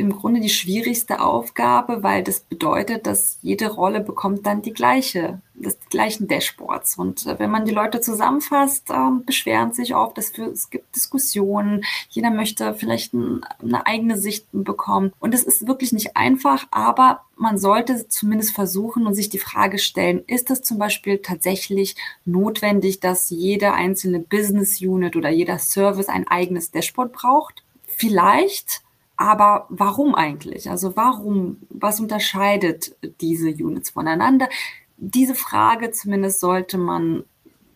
im 0.00 0.16
Grunde 0.16 0.40
die 0.40 0.48
schwierigste 0.48 1.20
Aufgabe, 1.20 2.02
weil 2.02 2.24
das 2.24 2.40
bedeutet, 2.40 3.06
dass 3.06 3.38
jede 3.42 3.70
Rolle 3.70 4.00
bekommt 4.00 4.46
dann 4.46 4.62
die 4.62 4.72
gleiche, 4.72 5.40
das, 5.54 5.78
die 5.78 5.88
gleichen 5.90 6.26
Dashboards. 6.26 6.96
Und 6.96 7.26
äh, 7.26 7.38
wenn 7.38 7.50
man 7.50 7.66
die 7.66 7.74
Leute 7.74 8.00
zusammenfasst, 8.00 8.90
äh, 8.90 9.10
beschweren 9.24 9.72
sich 9.72 9.94
oft, 9.94 10.16
dass 10.16 10.30
für, 10.30 10.46
es 10.46 10.70
gibt 10.70 10.96
Diskussionen, 10.96 11.84
jeder 12.08 12.30
möchte 12.30 12.74
vielleicht 12.74 13.12
ein, 13.12 13.42
eine 13.62 13.86
eigene 13.86 14.16
Sicht 14.18 14.46
bekommen. 14.52 15.12
Und 15.20 15.34
es 15.34 15.44
ist 15.44 15.66
wirklich 15.68 15.92
nicht 15.92 16.16
einfach, 16.16 16.66
aber 16.70 17.20
man 17.36 17.58
sollte 17.58 18.08
zumindest 18.08 18.54
versuchen 18.54 19.06
und 19.06 19.14
sich 19.14 19.28
die 19.28 19.38
Frage 19.38 19.78
stellen, 19.78 20.24
ist 20.26 20.50
es 20.50 20.62
zum 20.62 20.78
Beispiel 20.78 21.18
tatsächlich 21.18 21.94
notwendig, 22.24 23.00
dass 23.00 23.28
jede 23.28 23.74
einzelne 23.74 24.18
Business 24.18 24.80
Unit 24.80 25.14
oder 25.14 25.28
jeder 25.28 25.58
Service 25.58 26.08
ein 26.08 26.26
eigenes 26.26 26.70
Dashboard 26.70 27.12
braucht? 27.12 27.62
Vielleicht, 27.86 28.82
aber 29.20 29.66
warum 29.68 30.14
eigentlich? 30.14 30.70
Also 30.70 30.96
warum, 30.96 31.58
was 31.68 32.00
unterscheidet 32.00 32.96
diese 33.20 33.50
Units 33.50 33.90
voneinander? 33.90 34.48
Diese 34.96 35.34
Frage 35.34 35.90
zumindest 35.90 36.40
sollte 36.40 36.78
man 36.78 37.24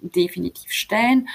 definitiv 0.00 0.72
stellen. 0.72 1.28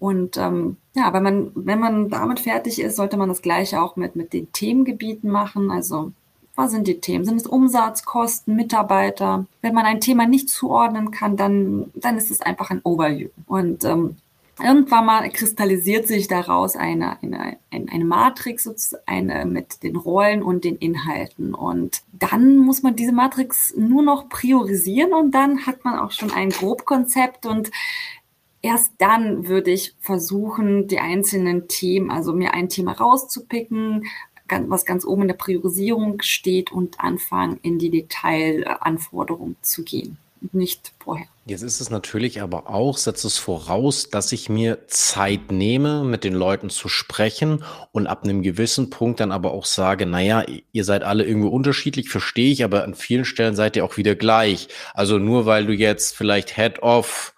Und 0.00 0.36
ähm, 0.36 0.78
ja, 0.94 1.12
wenn 1.12 1.22
man, 1.22 1.52
wenn 1.54 1.78
man 1.78 2.10
damit 2.10 2.40
fertig 2.40 2.80
ist, 2.80 2.96
sollte 2.96 3.16
man 3.16 3.28
das 3.28 3.40
gleiche 3.40 3.80
auch 3.80 3.94
mit, 3.94 4.16
mit 4.16 4.32
den 4.32 4.50
Themengebieten 4.50 5.30
machen. 5.30 5.70
Also 5.70 6.10
was 6.56 6.72
sind 6.72 6.88
die 6.88 7.00
Themen? 7.00 7.24
Sind 7.24 7.36
es 7.36 7.46
Umsatz, 7.46 8.04
Kosten, 8.04 8.56
Mitarbeiter? 8.56 9.46
Wenn 9.60 9.74
man 9.74 9.86
ein 9.86 10.00
Thema 10.00 10.26
nicht 10.26 10.48
zuordnen 10.48 11.12
kann, 11.12 11.36
dann, 11.36 11.92
dann 11.94 12.18
ist 12.18 12.32
es 12.32 12.40
einfach 12.40 12.70
ein 12.70 12.80
Overview. 12.82 13.28
Und 13.46 13.84
ähm, 13.84 14.16
Irgendwann 14.60 15.06
mal 15.06 15.30
kristallisiert 15.30 16.06
sich 16.06 16.28
daraus 16.28 16.76
eine, 16.76 17.22
eine, 17.22 17.56
eine 17.70 18.04
Matrix 18.04 18.94
eine 19.06 19.46
mit 19.46 19.82
den 19.82 19.96
Rollen 19.96 20.42
und 20.42 20.64
den 20.64 20.76
Inhalten. 20.76 21.54
Und 21.54 22.02
dann 22.12 22.58
muss 22.58 22.82
man 22.82 22.94
diese 22.94 23.12
Matrix 23.12 23.74
nur 23.76 24.02
noch 24.02 24.28
priorisieren 24.28 25.14
und 25.14 25.30
dann 25.32 25.66
hat 25.66 25.84
man 25.84 25.98
auch 25.98 26.12
schon 26.12 26.30
ein 26.30 26.50
Grobkonzept 26.50 27.46
und 27.46 27.70
erst 28.60 28.92
dann 28.98 29.48
würde 29.48 29.70
ich 29.70 29.94
versuchen, 30.00 30.86
die 30.86 31.00
einzelnen 31.00 31.66
Themen, 31.66 32.10
also 32.10 32.32
mir 32.32 32.52
ein 32.52 32.68
Thema 32.68 32.92
rauszupicken, 32.92 34.04
was 34.66 34.84
ganz 34.84 35.06
oben 35.06 35.22
in 35.22 35.28
der 35.28 35.34
Priorisierung 35.34 36.20
steht 36.20 36.72
und 36.72 37.00
anfangen, 37.00 37.58
in 37.62 37.78
die 37.78 37.90
Detailanforderungen 37.90 39.56
zu 39.62 39.82
gehen. 39.82 40.18
Nicht 40.52 40.92
vorher. 40.98 41.31
Jetzt 41.44 41.62
ist 41.62 41.80
es 41.80 41.90
natürlich 41.90 42.40
aber 42.40 42.70
auch, 42.70 42.96
setzt 42.96 43.24
es 43.24 43.36
voraus, 43.36 44.10
dass 44.10 44.30
ich 44.30 44.48
mir 44.48 44.86
Zeit 44.86 45.50
nehme, 45.50 46.04
mit 46.04 46.22
den 46.22 46.34
Leuten 46.34 46.70
zu 46.70 46.88
sprechen 46.88 47.64
und 47.90 48.06
ab 48.06 48.22
einem 48.22 48.42
gewissen 48.42 48.90
Punkt 48.90 49.18
dann 49.18 49.32
aber 49.32 49.50
auch 49.50 49.64
sage, 49.64 50.06
naja, 50.06 50.44
ihr 50.70 50.84
seid 50.84 51.02
alle 51.02 51.24
irgendwie 51.24 51.48
unterschiedlich, 51.48 52.10
verstehe 52.10 52.52
ich, 52.52 52.62
aber 52.62 52.84
an 52.84 52.94
vielen 52.94 53.24
Stellen 53.24 53.56
seid 53.56 53.74
ihr 53.74 53.84
auch 53.84 53.96
wieder 53.96 54.14
gleich. 54.14 54.68
Also 54.94 55.18
nur 55.18 55.44
weil 55.44 55.66
du 55.66 55.72
jetzt 55.72 56.16
vielleicht 56.16 56.54
Head 56.54 56.80
of 56.80 57.34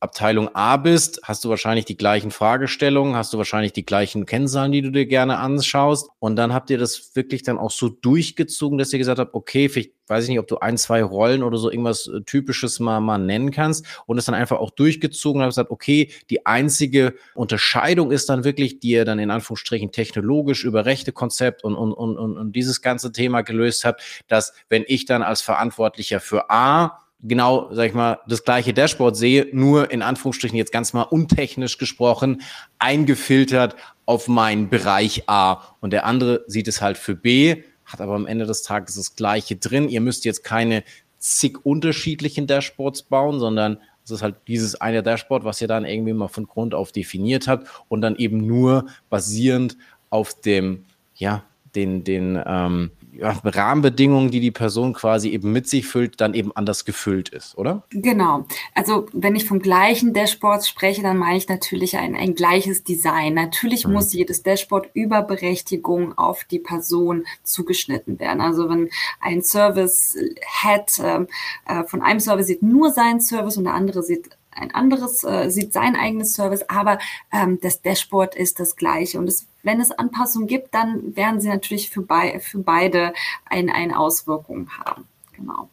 Abteilung 0.00 0.54
A 0.54 0.76
bist, 0.76 1.20
hast 1.24 1.44
du 1.44 1.48
wahrscheinlich 1.48 1.84
die 1.84 1.96
gleichen 1.96 2.30
Fragestellungen, 2.30 3.16
hast 3.16 3.32
du 3.32 3.38
wahrscheinlich 3.38 3.72
die 3.72 3.84
gleichen 3.84 4.26
Kennzahlen, 4.26 4.70
die 4.70 4.82
du 4.82 4.92
dir 4.92 5.06
gerne 5.06 5.38
anschaust. 5.38 6.08
Und 6.20 6.36
dann 6.36 6.54
habt 6.54 6.70
ihr 6.70 6.78
das 6.78 7.16
wirklich 7.16 7.42
dann 7.42 7.58
auch 7.58 7.72
so 7.72 7.88
durchgezogen, 7.88 8.78
dass 8.78 8.92
ihr 8.92 9.00
gesagt 9.00 9.18
habt, 9.18 9.34
okay, 9.34 9.68
vielleicht 9.68 9.92
weiß 10.08 10.24
ich 10.24 10.30
nicht, 10.30 10.38
ob 10.38 10.46
du 10.46 10.58
ein, 10.58 10.78
zwei 10.78 11.02
Rollen 11.02 11.42
oder 11.42 11.58
so 11.58 11.70
irgendwas 11.70 12.06
äh, 12.06 12.22
Typisches 12.22 12.80
mal, 12.80 13.00
mal 13.00 13.18
nennen 13.18 13.50
kannst 13.50 13.84
und 14.06 14.18
es 14.18 14.24
dann 14.24 14.34
einfach 14.34 14.58
auch 14.58 14.70
durchgezogen 14.70 15.40
und 15.40 15.44
habt 15.44 15.50
gesagt, 15.50 15.70
okay, 15.70 16.10
die 16.30 16.46
einzige 16.46 17.14
Unterscheidung 17.34 18.10
ist 18.10 18.28
dann 18.28 18.44
wirklich, 18.44 18.80
die 18.80 18.90
ihr 18.90 19.04
dann 19.04 19.18
in 19.18 19.30
Anführungsstrichen 19.30 19.92
technologisch 19.92 20.64
über 20.64 20.86
Rechtekonzept 20.86 21.64
und, 21.64 21.74
und, 21.74 21.92
und, 21.92 22.16
und, 22.16 22.38
und 22.38 22.52
dieses 22.52 22.82
ganze 22.82 23.12
Thema 23.12 23.42
gelöst 23.42 23.84
habt, 23.84 24.02
dass 24.28 24.52
wenn 24.68 24.84
ich 24.86 25.04
dann 25.04 25.22
als 25.22 25.42
Verantwortlicher 25.42 26.20
für 26.20 26.50
A 26.50 27.00
genau, 27.22 27.68
sag 27.72 27.88
ich 27.88 27.94
mal, 27.94 28.20
das 28.28 28.44
gleiche 28.44 28.72
Dashboard 28.72 29.16
sehe, 29.16 29.48
nur 29.52 29.90
in 29.90 30.02
Anführungsstrichen 30.02 30.56
jetzt 30.56 30.72
ganz 30.72 30.92
mal 30.92 31.02
untechnisch 31.02 31.78
gesprochen, 31.78 32.42
eingefiltert 32.78 33.76
auf 34.06 34.28
meinen 34.28 34.68
Bereich 34.68 35.28
A. 35.28 35.62
Und 35.80 35.92
der 35.92 36.06
andere 36.06 36.44
sieht 36.46 36.68
es 36.68 36.80
halt 36.80 36.98
für 36.98 37.14
B, 37.14 37.62
hat 37.84 38.00
aber 38.00 38.14
am 38.14 38.26
Ende 38.26 38.46
des 38.46 38.62
Tages 38.62 38.94
das 38.94 39.16
gleiche 39.16 39.56
drin. 39.56 39.88
Ihr 39.88 40.00
müsst 40.00 40.24
jetzt 40.24 40.44
keine 40.44 40.84
zig 41.18 41.64
unterschiedlichen 41.64 42.46
Dashboards 42.46 43.02
bauen, 43.02 43.40
sondern 43.40 43.78
es 44.04 44.10
ist 44.10 44.22
halt 44.22 44.36
dieses 44.46 44.80
eine 44.80 45.02
Dashboard, 45.02 45.44
was 45.44 45.60
ihr 45.60 45.68
dann 45.68 45.84
irgendwie 45.84 46.12
mal 46.12 46.28
von 46.28 46.46
Grund 46.46 46.74
auf 46.74 46.92
definiert 46.92 47.48
habt 47.48 47.68
und 47.88 48.00
dann 48.00 48.16
eben 48.16 48.46
nur 48.46 48.86
basierend 49.10 49.76
auf 50.10 50.40
dem, 50.40 50.84
ja, 51.14 51.44
den, 51.74 52.04
den, 52.04 52.40
ähm, 52.46 52.90
ja, 53.12 53.30
Rahmenbedingungen, 53.44 54.30
die 54.30 54.40
die 54.40 54.50
Person 54.50 54.92
quasi 54.92 55.30
eben 55.30 55.52
mit 55.52 55.68
sich 55.68 55.86
füllt, 55.86 56.20
dann 56.20 56.34
eben 56.34 56.52
anders 56.54 56.84
gefüllt 56.84 57.28
ist, 57.28 57.56
oder? 57.56 57.82
Genau. 57.90 58.44
Also 58.74 59.06
wenn 59.12 59.36
ich 59.36 59.44
vom 59.44 59.60
gleichen 59.60 60.12
Dashboard 60.12 60.66
spreche, 60.66 61.02
dann 61.02 61.16
meine 61.16 61.36
ich 61.36 61.48
natürlich 61.48 61.96
ein, 61.96 62.14
ein 62.14 62.34
gleiches 62.34 62.84
Design. 62.84 63.34
Natürlich 63.34 63.86
mhm. 63.86 63.94
muss 63.94 64.12
jedes 64.12 64.42
Dashboard 64.42 64.90
über 64.94 65.22
Berechtigung 65.22 66.16
auf 66.16 66.44
die 66.44 66.58
Person 66.58 67.24
zugeschnitten 67.42 68.18
werden. 68.20 68.40
Also 68.40 68.68
wenn 68.68 68.90
ein 69.20 69.42
Service 69.42 70.16
Head 70.62 71.00
ähm, 71.02 71.26
äh, 71.66 71.84
von 71.84 72.02
einem 72.02 72.20
Service 72.20 72.46
sieht 72.46 72.62
nur 72.62 72.90
sein 72.92 73.20
Service 73.20 73.56
und 73.56 73.64
der 73.64 73.74
andere 73.74 74.02
sieht 74.02 74.30
ein 74.58 74.74
anderes, 74.74 75.24
äh, 75.24 75.50
sieht 75.50 75.72
sein 75.72 75.96
eigenes 75.96 76.34
Service, 76.34 76.64
aber 76.68 76.98
ähm, 77.32 77.58
das 77.60 77.82
Dashboard 77.82 78.34
ist 78.34 78.60
das 78.60 78.76
gleiche. 78.76 79.18
Und 79.18 79.28
es, 79.28 79.46
wenn 79.62 79.80
es 79.80 79.90
Anpassungen 79.90 80.48
gibt, 80.48 80.74
dann 80.74 81.16
werden 81.16 81.40
sie 81.40 81.48
natürlich 81.48 81.90
für, 81.90 82.02
bei, 82.02 82.40
für 82.40 82.58
beide 82.58 83.12
ein, 83.46 83.70
eine 83.70 83.98
Auswirkung 83.98 84.70
haben. 84.78 85.06
Genau. 85.32 85.68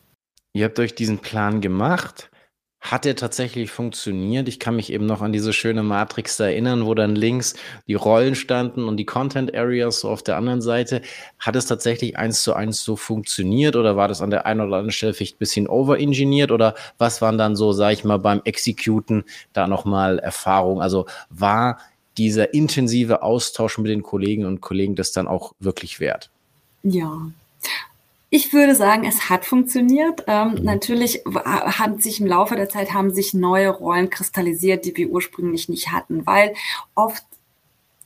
Ihr 0.53 0.65
habt 0.65 0.79
euch 0.79 0.95
diesen 0.95 1.19
Plan 1.19 1.61
gemacht. 1.61 2.29
Hat 2.85 3.07
er 3.07 3.15
tatsächlich 3.15 3.71
funktioniert? 3.71 4.47
Ich 4.47 4.59
kann 4.59 4.75
mich 4.75 4.93
eben 4.93 5.07
noch 5.07 5.21
an 5.23 5.33
diese 5.33 5.53
schöne 5.53 5.81
Matrix 5.81 6.39
erinnern, 6.39 6.85
wo 6.85 6.93
dann 6.93 7.15
links 7.15 7.55
die 7.87 7.95
Rollen 7.95 8.35
standen 8.35 8.87
und 8.87 8.97
die 8.97 9.07
Content 9.07 9.55
Areas 9.55 10.01
so 10.01 10.09
auf 10.09 10.21
der 10.21 10.37
anderen 10.37 10.61
Seite. 10.61 11.01
Hat 11.39 11.55
es 11.55 11.65
tatsächlich 11.65 12.15
eins 12.15 12.43
zu 12.43 12.53
eins 12.53 12.83
so 12.83 12.95
funktioniert 12.95 13.75
oder 13.75 13.97
war 13.97 14.07
das 14.07 14.21
an 14.21 14.29
der 14.29 14.45
einen 14.45 14.61
oder 14.61 14.75
anderen 14.75 14.91
Stelle 14.91 15.15
vielleicht 15.15 15.37
ein 15.37 15.39
bisschen 15.39 15.67
overengineert 15.67 16.51
oder 16.51 16.75
was 16.99 17.23
waren 17.23 17.39
dann 17.39 17.55
so, 17.55 17.71
sag 17.71 17.93
ich 17.93 18.03
mal, 18.03 18.19
beim 18.19 18.41
Executen 18.45 19.23
da 19.53 19.65
nochmal 19.65 20.19
Erfahrungen? 20.19 20.83
Also 20.83 21.07
war 21.31 21.79
dieser 22.19 22.53
intensive 22.53 23.23
Austausch 23.23 23.79
mit 23.79 23.89
den 23.89 24.03
Kolleginnen 24.03 24.45
und 24.45 24.61
Kollegen 24.61 24.93
das 24.93 25.11
dann 25.11 25.27
auch 25.27 25.53
wirklich 25.59 25.99
wert? 25.99 26.29
Ja, 26.83 27.31
ich 28.35 28.51
würde 28.51 28.75
sagen, 28.75 29.05
es 29.05 29.29
hat 29.29 29.45
funktioniert. 29.45 30.25
Ähm, 30.27 30.55
mhm. 30.55 30.63
Natürlich 30.63 31.23
haben 31.25 31.99
sich 31.99 32.19
im 32.19 32.27
Laufe 32.27 32.57
der 32.57 32.67
Zeit 32.67 32.93
haben 32.93 33.13
sich 33.13 33.33
neue 33.33 33.69
Rollen 33.69 34.09
kristallisiert, 34.09 34.83
die 34.83 34.95
wir 34.97 35.09
ursprünglich 35.09 35.69
nicht 35.69 35.93
hatten, 35.93 36.25
weil 36.27 36.53
oft 36.95 37.23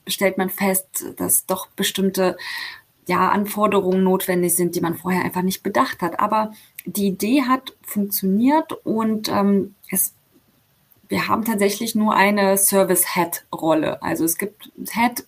stellt 0.08 0.38
man 0.38 0.52
fest, 0.52 1.06
dass 1.18 1.48
doch 1.48 1.68
bestimmte 1.70 2.38
ja, 3.08 3.30
Anforderungen 3.30 4.04
notwendig 4.04 4.56
sind, 4.56 4.76
die 4.76 4.82
man 4.82 4.96
vorher 4.96 5.24
einfach 5.24 5.42
nicht 5.42 5.64
bedacht 5.64 6.04
hat. 6.04 6.20
Aber 6.20 6.52
die 6.86 7.08
Idee 7.08 7.44
hat 7.48 7.76
funktioniert 7.82 8.74
und 8.86 9.30
ähm, 9.30 9.74
es 9.90 10.14
wir 11.10 11.28
haben 11.28 11.44
tatsächlich 11.44 11.96
nur 11.96 12.16
eine 12.16 12.56
Service-Head-Rolle. 12.58 14.02
Also 14.02 14.24
es 14.24 14.38
gibt 14.38 14.72
Head, 14.92 15.26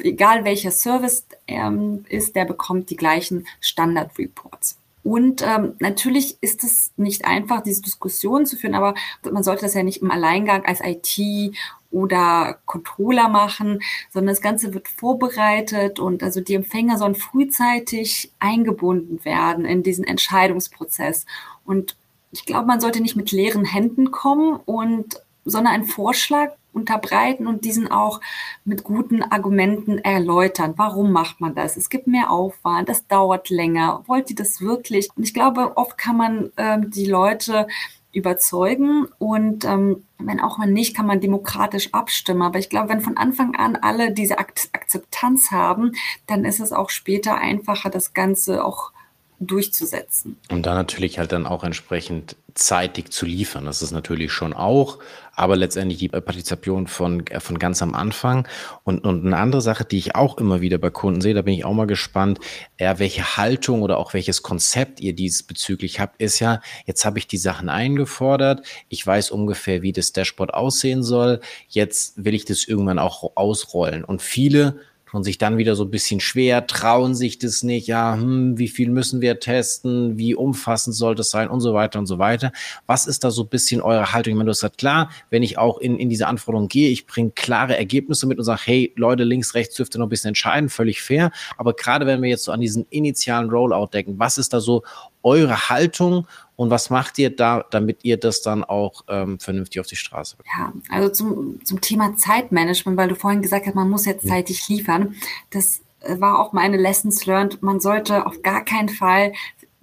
egal 0.00 0.44
welcher 0.44 0.70
Service 0.70 1.26
ähm, 1.48 2.04
ist, 2.08 2.36
der 2.36 2.44
bekommt 2.44 2.90
die 2.90 2.96
gleichen 2.96 3.46
Standard-Reports. 3.60 4.78
Und 5.02 5.42
ähm, 5.42 5.74
natürlich 5.80 6.38
ist 6.40 6.62
es 6.62 6.92
nicht 6.96 7.24
einfach, 7.24 7.62
diese 7.62 7.82
Diskussion 7.82 8.46
zu 8.46 8.56
führen, 8.56 8.74
aber 8.74 8.94
man 9.30 9.42
sollte 9.42 9.62
das 9.62 9.74
ja 9.74 9.82
nicht 9.82 10.00
im 10.02 10.10
Alleingang 10.10 10.64
als 10.64 10.80
IT 10.82 11.54
oder 11.90 12.58
Controller 12.64 13.28
machen, 13.28 13.80
sondern 14.10 14.34
das 14.34 14.42
Ganze 14.42 14.72
wird 14.74 14.88
vorbereitet 14.88 16.00
und 16.00 16.22
also 16.22 16.40
die 16.40 16.54
Empfänger 16.54 16.98
sollen 16.98 17.14
frühzeitig 17.14 18.32
eingebunden 18.40 19.24
werden 19.24 19.64
in 19.64 19.82
diesen 19.82 20.04
Entscheidungsprozess. 20.04 21.26
Und 21.66 21.96
ich 22.34 22.46
glaube, 22.46 22.66
man 22.66 22.80
sollte 22.80 23.00
nicht 23.00 23.16
mit 23.16 23.30
leeren 23.30 23.64
Händen 23.64 24.10
kommen 24.10 24.56
und 24.64 25.22
sondern 25.44 25.74
einen 25.74 25.84
Vorschlag 25.84 26.52
unterbreiten 26.72 27.46
und 27.46 27.64
diesen 27.64 27.90
auch 27.90 28.20
mit 28.64 28.82
guten 28.82 29.22
Argumenten 29.22 29.98
erläutern. 29.98 30.74
Warum 30.76 31.12
macht 31.12 31.40
man 31.40 31.54
das? 31.54 31.76
Es 31.76 31.90
gibt 31.90 32.06
mehr 32.06 32.30
Aufwand, 32.30 32.88
das 32.88 33.06
dauert 33.06 33.50
länger. 33.50 34.02
Wollt 34.06 34.30
ihr 34.30 34.36
das 34.36 34.60
wirklich? 34.60 35.08
Und 35.14 35.22
ich 35.22 35.34
glaube, 35.34 35.76
oft 35.76 35.96
kann 35.96 36.16
man 36.16 36.50
ähm, 36.56 36.90
die 36.90 37.06
Leute 37.06 37.68
überzeugen 38.12 39.06
und 39.18 39.64
ähm, 39.64 40.04
wenn 40.18 40.40
auch 40.40 40.58
man 40.58 40.72
nicht, 40.72 40.96
kann 40.96 41.06
man 41.06 41.20
demokratisch 41.20 41.92
abstimmen. 41.92 42.42
Aber 42.42 42.58
ich 42.58 42.70
glaube, 42.70 42.88
wenn 42.88 43.00
von 43.00 43.16
Anfang 43.16 43.54
an 43.56 43.76
alle 43.76 44.12
diese 44.12 44.38
Akzeptanz 44.38 45.50
haben, 45.50 45.92
dann 46.26 46.44
ist 46.44 46.60
es 46.60 46.72
auch 46.72 46.90
später 46.90 47.36
einfacher, 47.36 47.90
das 47.90 48.14
Ganze 48.14 48.64
auch 48.64 48.92
durchzusetzen. 49.40 50.36
Und 50.50 50.66
dann 50.66 50.76
natürlich 50.76 51.18
halt 51.18 51.32
dann 51.32 51.46
auch 51.46 51.64
entsprechend 51.64 52.36
zeitig 52.54 53.10
zu 53.10 53.26
liefern. 53.26 53.64
Das 53.64 53.82
ist 53.82 53.90
natürlich 53.90 54.32
schon 54.32 54.52
auch, 54.52 55.00
aber 55.34 55.56
letztendlich 55.56 55.98
die 55.98 56.08
Partizipation 56.08 56.86
von, 56.86 57.26
äh, 57.26 57.40
von 57.40 57.58
ganz 57.58 57.82
am 57.82 57.94
Anfang. 57.94 58.46
Und, 58.84 59.00
und 59.04 59.26
eine 59.26 59.36
andere 59.36 59.60
Sache, 59.60 59.84
die 59.84 59.98
ich 59.98 60.14
auch 60.14 60.38
immer 60.38 60.60
wieder 60.60 60.78
bei 60.78 60.90
Kunden 60.90 61.20
sehe, 61.20 61.34
da 61.34 61.42
bin 61.42 61.54
ich 61.54 61.64
auch 61.64 61.72
mal 61.72 61.86
gespannt, 61.86 62.38
ja, 62.78 62.98
welche 63.00 63.36
Haltung 63.36 63.82
oder 63.82 63.98
auch 63.98 64.14
welches 64.14 64.42
Konzept 64.42 65.00
ihr 65.00 65.14
diesbezüglich 65.14 65.98
habt, 65.98 66.20
ist 66.20 66.38
ja, 66.38 66.60
jetzt 66.86 67.04
habe 67.04 67.18
ich 67.18 67.26
die 67.26 67.38
Sachen 67.38 67.68
eingefordert, 67.68 68.64
ich 68.88 69.04
weiß 69.04 69.32
ungefähr, 69.32 69.82
wie 69.82 69.92
das 69.92 70.12
Dashboard 70.12 70.54
aussehen 70.54 71.02
soll, 71.02 71.40
jetzt 71.68 72.24
will 72.24 72.34
ich 72.34 72.44
das 72.44 72.64
irgendwann 72.64 73.00
auch 73.00 73.32
ausrollen. 73.34 74.04
Und 74.04 74.22
viele 74.22 74.78
tun 75.14 75.22
sich 75.22 75.38
dann 75.38 75.58
wieder 75.58 75.76
so 75.76 75.84
ein 75.84 75.90
bisschen 75.90 76.18
schwer, 76.18 76.66
trauen 76.66 77.14
sich 77.14 77.38
das 77.38 77.62
nicht, 77.62 77.86
ja, 77.86 78.14
hm, 78.14 78.58
wie 78.58 78.66
viel 78.66 78.90
müssen 78.90 79.20
wir 79.20 79.38
testen, 79.38 80.18
wie 80.18 80.34
umfassend 80.34 80.96
soll 80.96 81.14
das 81.14 81.30
sein 81.30 81.48
und 81.48 81.60
so 81.60 81.72
weiter 81.72 82.00
und 82.00 82.06
so 82.06 82.18
weiter. 82.18 82.50
Was 82.86 83.06
ist 83.06 83.22
da 83.22 83.30
so 83.30 83.42
ein 83.42 83.48
bisschen 83.48 83.80
eure 83.80 84.12
Haltung? 84.12 84.32
Ich 84.32 84.36
meine, 84.36 84.46
du 84.46 84.50
hast 84.50 84.60
gesagt, 84.60 84.78
klar, 84.78 85.10
wenn 85.30 85.44
ich 85.44 85.56
auch 85.56 85.78
in, 85.78 85.98
in 85.98 86.08
diese 86.08 86.26
Anforderungen 86.26 86.68
gehe, 86.68 86.90
ich 86.90 87.06
bringe 87.06 87.30
klare 87.30 87.76
Ergebnisse 87.76 88.26
mit 88.26 88.38
und 88.38 88.44
sage, 88.44 88.62
hey, 88.64 88.92
Leute, 88.96 89.22
links, 89.22 89.54
rechts 89.54 89.76
dürft 89.76 89.94
ihr 89.94 90.00
noch 90.00 90.06
ein 90.06 90.10
bisschen 90.10 90.28
entscheiden, 90.28 90.68
völlig 90.68 91.00
fair. 91.00 91.30
Aber 91.56 91.74
gerade 91.74 92.06
wenn 92.06 92.20
wir 92.20 92.30
jetzt 92.30 92.44
so 92.44 92.52
an 92.52 92.60
diesen 92.60 92.84
initialen 92.90 93.50
Rollout 93.50 93.90
denken, 93.92 94.18
was 94.18 94.36
ist 94.36 94.52
da 94.52 94.60
so 94.60 94.82
eure 95.22 95.68
Haltung 95.70 96.26
und 96.56 96.70
was 96.70 96.90
macht 96.90 97.18
ihr 97.18 97.34
da, 97.34 97.64
damit 97.70 98.04
ihr 98.04 98.16
das 98.16 98.42
dann 98.42 98.62
auch 98.62 99.02
ähm, 99.08 99.40
vernünftig 99.40 99.80
auf 99.80 99.86
die 99.86 99.96
Straße 99.96 100.36
bringt? 100.36 100.48
Ja, 100.56 100.72
also 100.88 101.08
zum, 101.08 101.64
zum 101.64 101.80
Thema 101.80 102.16
Zeitmanagement, 102.16 102.96
weil 102.96 103.08
du 103.08 103.16
vorhin 103.16 103.42
gesagt 103.42 103.66
hast, 103.66 103.74
man 103.74 103.90
muss 103.90 104.06
jetzt 104.06 104.26
zeitig 104.26 104.68
liefern. 104.68 105.16
Das 105.50 105.80
äh, 106.00 106.20
war 106.20 106.38
auch 106.38 106.52
meine 106.52 106.76
Lessons 106.76 107.26
learned. 107.26 107.62
Man 107.62 107.80
sollte 107.80 108.26
auf 108.26 108.42
gar 108.42 108.64
keinen 108.64 108.88
Fall 108.88 109.32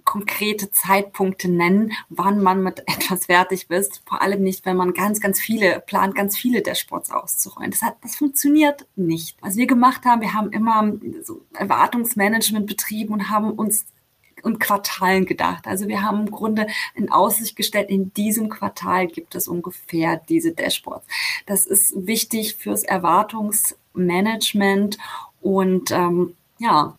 konkrete 0.04 0.70
Zeitpunkte 0.70 1.48
nennen, 1.48 1.92
wann 2.08 2.42
man 2.42 2.62
mit 2.62 2.80
etwas 2.86 3.26
fertig 3.26 3.70
ist. 3.70 4.02
Vor 4.06 4.22
allem 4.22 4.42
nicht, 4.42 4.64
wenn 4.64 4.76
man 4.76 4.94
ganz, 4.94 5.20
ganz 5.20 5.40
viele 5.40 5.80
plant, 5.80 6.14
ganz 6.14 6.36
viele 6.36 6.62
Dashboards 6.62 7.10
auszurollen. 7.10 7.70
Das, 7.70 7.82
hat, 7.82 7.96
das 8.02 8.16
funktioniert 8.16 8.86
nicht. 8.96 9.36
Was 9.42 9.56
wir 9.56 9.66
gemacht 9.66 10.04
haben, 10.04 10.22
wir 10.22 10.32
haben 10.32 10.50
immer 10.50 10.92
so 11.22 11.42
Erwartungsmanagement 11.54 12.66
betrieben 12.66 13.12
und 13.12 13.30
haben 13.30 13.52
uns 13.52 13.84
und 14.42 14.60
Quartalen 14.60 15.26
gedacht. 15.26 15.66
Also 15.66 15.88
wir 15.88 16.02
haben 16.02 16.26
im 16.26 16.30
Grunde 16.30 16.66
in 16.94 17.10
Aussicht 17.10 17.56
gestellt, 17.56 17.90
in 17.90 18.12
diesem 18.14 18.48
Quartal 18.48 19.06
gibt 19.06 19.34
es 19.34 19.48
ungefähr 19.48 20.20
diese 20.28 20.52
Dashboards. 20.52 21.06
Das 21.46 21.66
ist 21.66 22.06
wichtig 22.06 22.56
fürs 22.56 22.82
Erwartungsmanagement 22.82 24.98
und 25.40 25.90
ähm, 25.90 26.34
ja, 26.58 26.96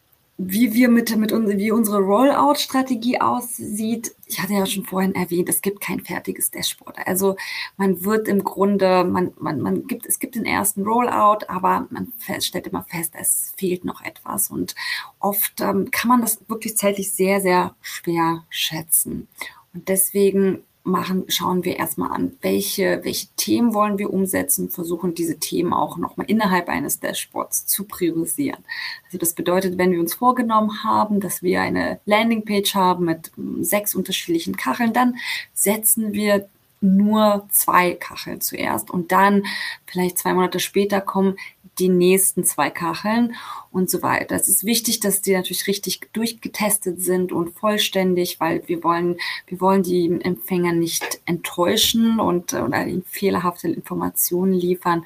wie 0.50 0.74
wir 0.74 0.90
mit, 0.90 1.16
mit 1.18 1.32
uns, 1.32 1.50
wie 1.58 1.72
unsere 1.72 2.00
Rollout-Strategie 2.00 3.22
aussieht, 3.22 4.16
ich 4.26 4.42
hatte 4.42 4.54
ja 4.54 4.66
schon 4.66 4.86
vorhin 4.86 5.16
erwähnt, 5.16 5.50
es 5.50 5.62
gibt 5.62 5.82
kein 5.82 6.00
fertiges 6.00 6.52
Dashboard. 6.52 6.98
Also 7.06 7.36
man 7.78 8.04
wird 8.04 8.28
im 8.28 8.44
Grunde, 8.44 9.04
man, 9.04 9.34
man, 9.40 9.62
man 9.62 9.88
gibt, 9.88 10.06
es 10.06 10.20
gibt 10.20 10.36
den 10.36 10.46
ersten 10.46 10.84
Rollout, 10.84 11.46
aber 11.48 11.88
man 11.90 12.12
stellt 12.40 12.68
immer 12.68 12.84
fest, 12.84 13.14
es 13.20 13.54
fehlt 13.58 13.86
noch 13.86 14.02
etwas. 14.02 14.50
Und 14.50 14.76
oft 15.20 15.62
ähm, 15.62 15.92
kann 15.92 16.10
man 16.10 16.22
das 16.22 16.40
wirklich 16.48 16.78
zeitlich 16.78 17.12
sehr, 17.12 17.42
sehr 17.42 17.76
schwer 17.82 18.44
schätzen. 18.50 19.28
Und 19.74 19.90
deswegen 19.90 20.64
machen, 20.84 21.26
schauen 21.30 21.64
wir 21.64 21.78
erstmal 21.78 22.12
an, 22.12 22.34
welche, 22.42 23.00
welche 23.04 23.28
Themen 23.38 23.74
wollen 23.74 23.98
wir 23.98 24.12
umsetzen, 24.12 24.70
versuchen 24.70 25.14
diese 25.14 25.40
Themen 25.40 25.74
auch 25.74 25.98
nochmal 25.98 26.26
innerhalb 26.30 26.68
eines 26.68 27.00
Dashboards 27.00 27.66
zu 27.66 27.86
priorisieren. 27.86 28.64
Also 29.06 29.18
das 29.18 29.34
bedeutet, 29.34 29.78
wenn 29.78 29.92
wir 29.92 30.00
uns 30.00 30.14
vorgenommen 30.14 30.84
haben, 30.84 31.22
dass 31.22 31.42
wir 31.42 31.62
eine 31.62 32.00
Landingpage 32.06 32.76
haben 32.76 33.06
mit 33.06 33.32
sechs 33.62 33.96
unterschiedlichen 33.96 34.58
Kacheln, 34.58 34.92
dann 34.92 35.16
setzen 35.54 36.12
wir 36.12 36.48
nur 36.84 37.48
zwei 37.50 37.94
Kacheln 37.94 38.42
zuerst 38.42 38.92
und 38.92 39.12
dann 39.12 39.44
vielleicht 39.88 40.18
zwei 40.18 40.34
Monate 40.34 40.60
später 40.60 41.02
kommen 41.02 41.38
die 41.80 41.90
nächsten 41.90 42.44
zwei 42.44 42.70
Kacheln 42.70 43.36
und 43.72 43.90
so 43.90 44.04
weiter. 44.04 44.36
Es 44.36 44.48
ist 44.48 44.64
wichtig, 44.64 45.00
dass 45.00 45.22
die 45.22 45.34
natürlich 45.34 45.68
richtig 45.68 46.02
durchgetestet 46.14 47.02
sind 47.02 47.32
und 47.32 47.58
vollständig, 47.58 48.40
weil 48.40 48.68
wir 48.68 48.84
wollen, 48.84 49.18
wir 49.48 49.60
wollen 49.60 49.82
die 49.82 50.20
Empfänger 50.22 50.74
nicht 50.74 51.22
enttäuschen 51.26 52.20
und 52.20 52.54
oder 52.54 52.86
ihnen 52.86 53.04
fehlerhafte 53.04 53.70
Informationen 53.70 54.54
liefern. 54.54 55.04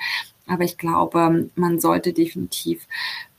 Aber 0.48 0.64
ich 0.64 0.78
glaube, 0.78 1.50
man 1.56 1.80
sollte 1.80 2.12
definitiv 2.12 2.86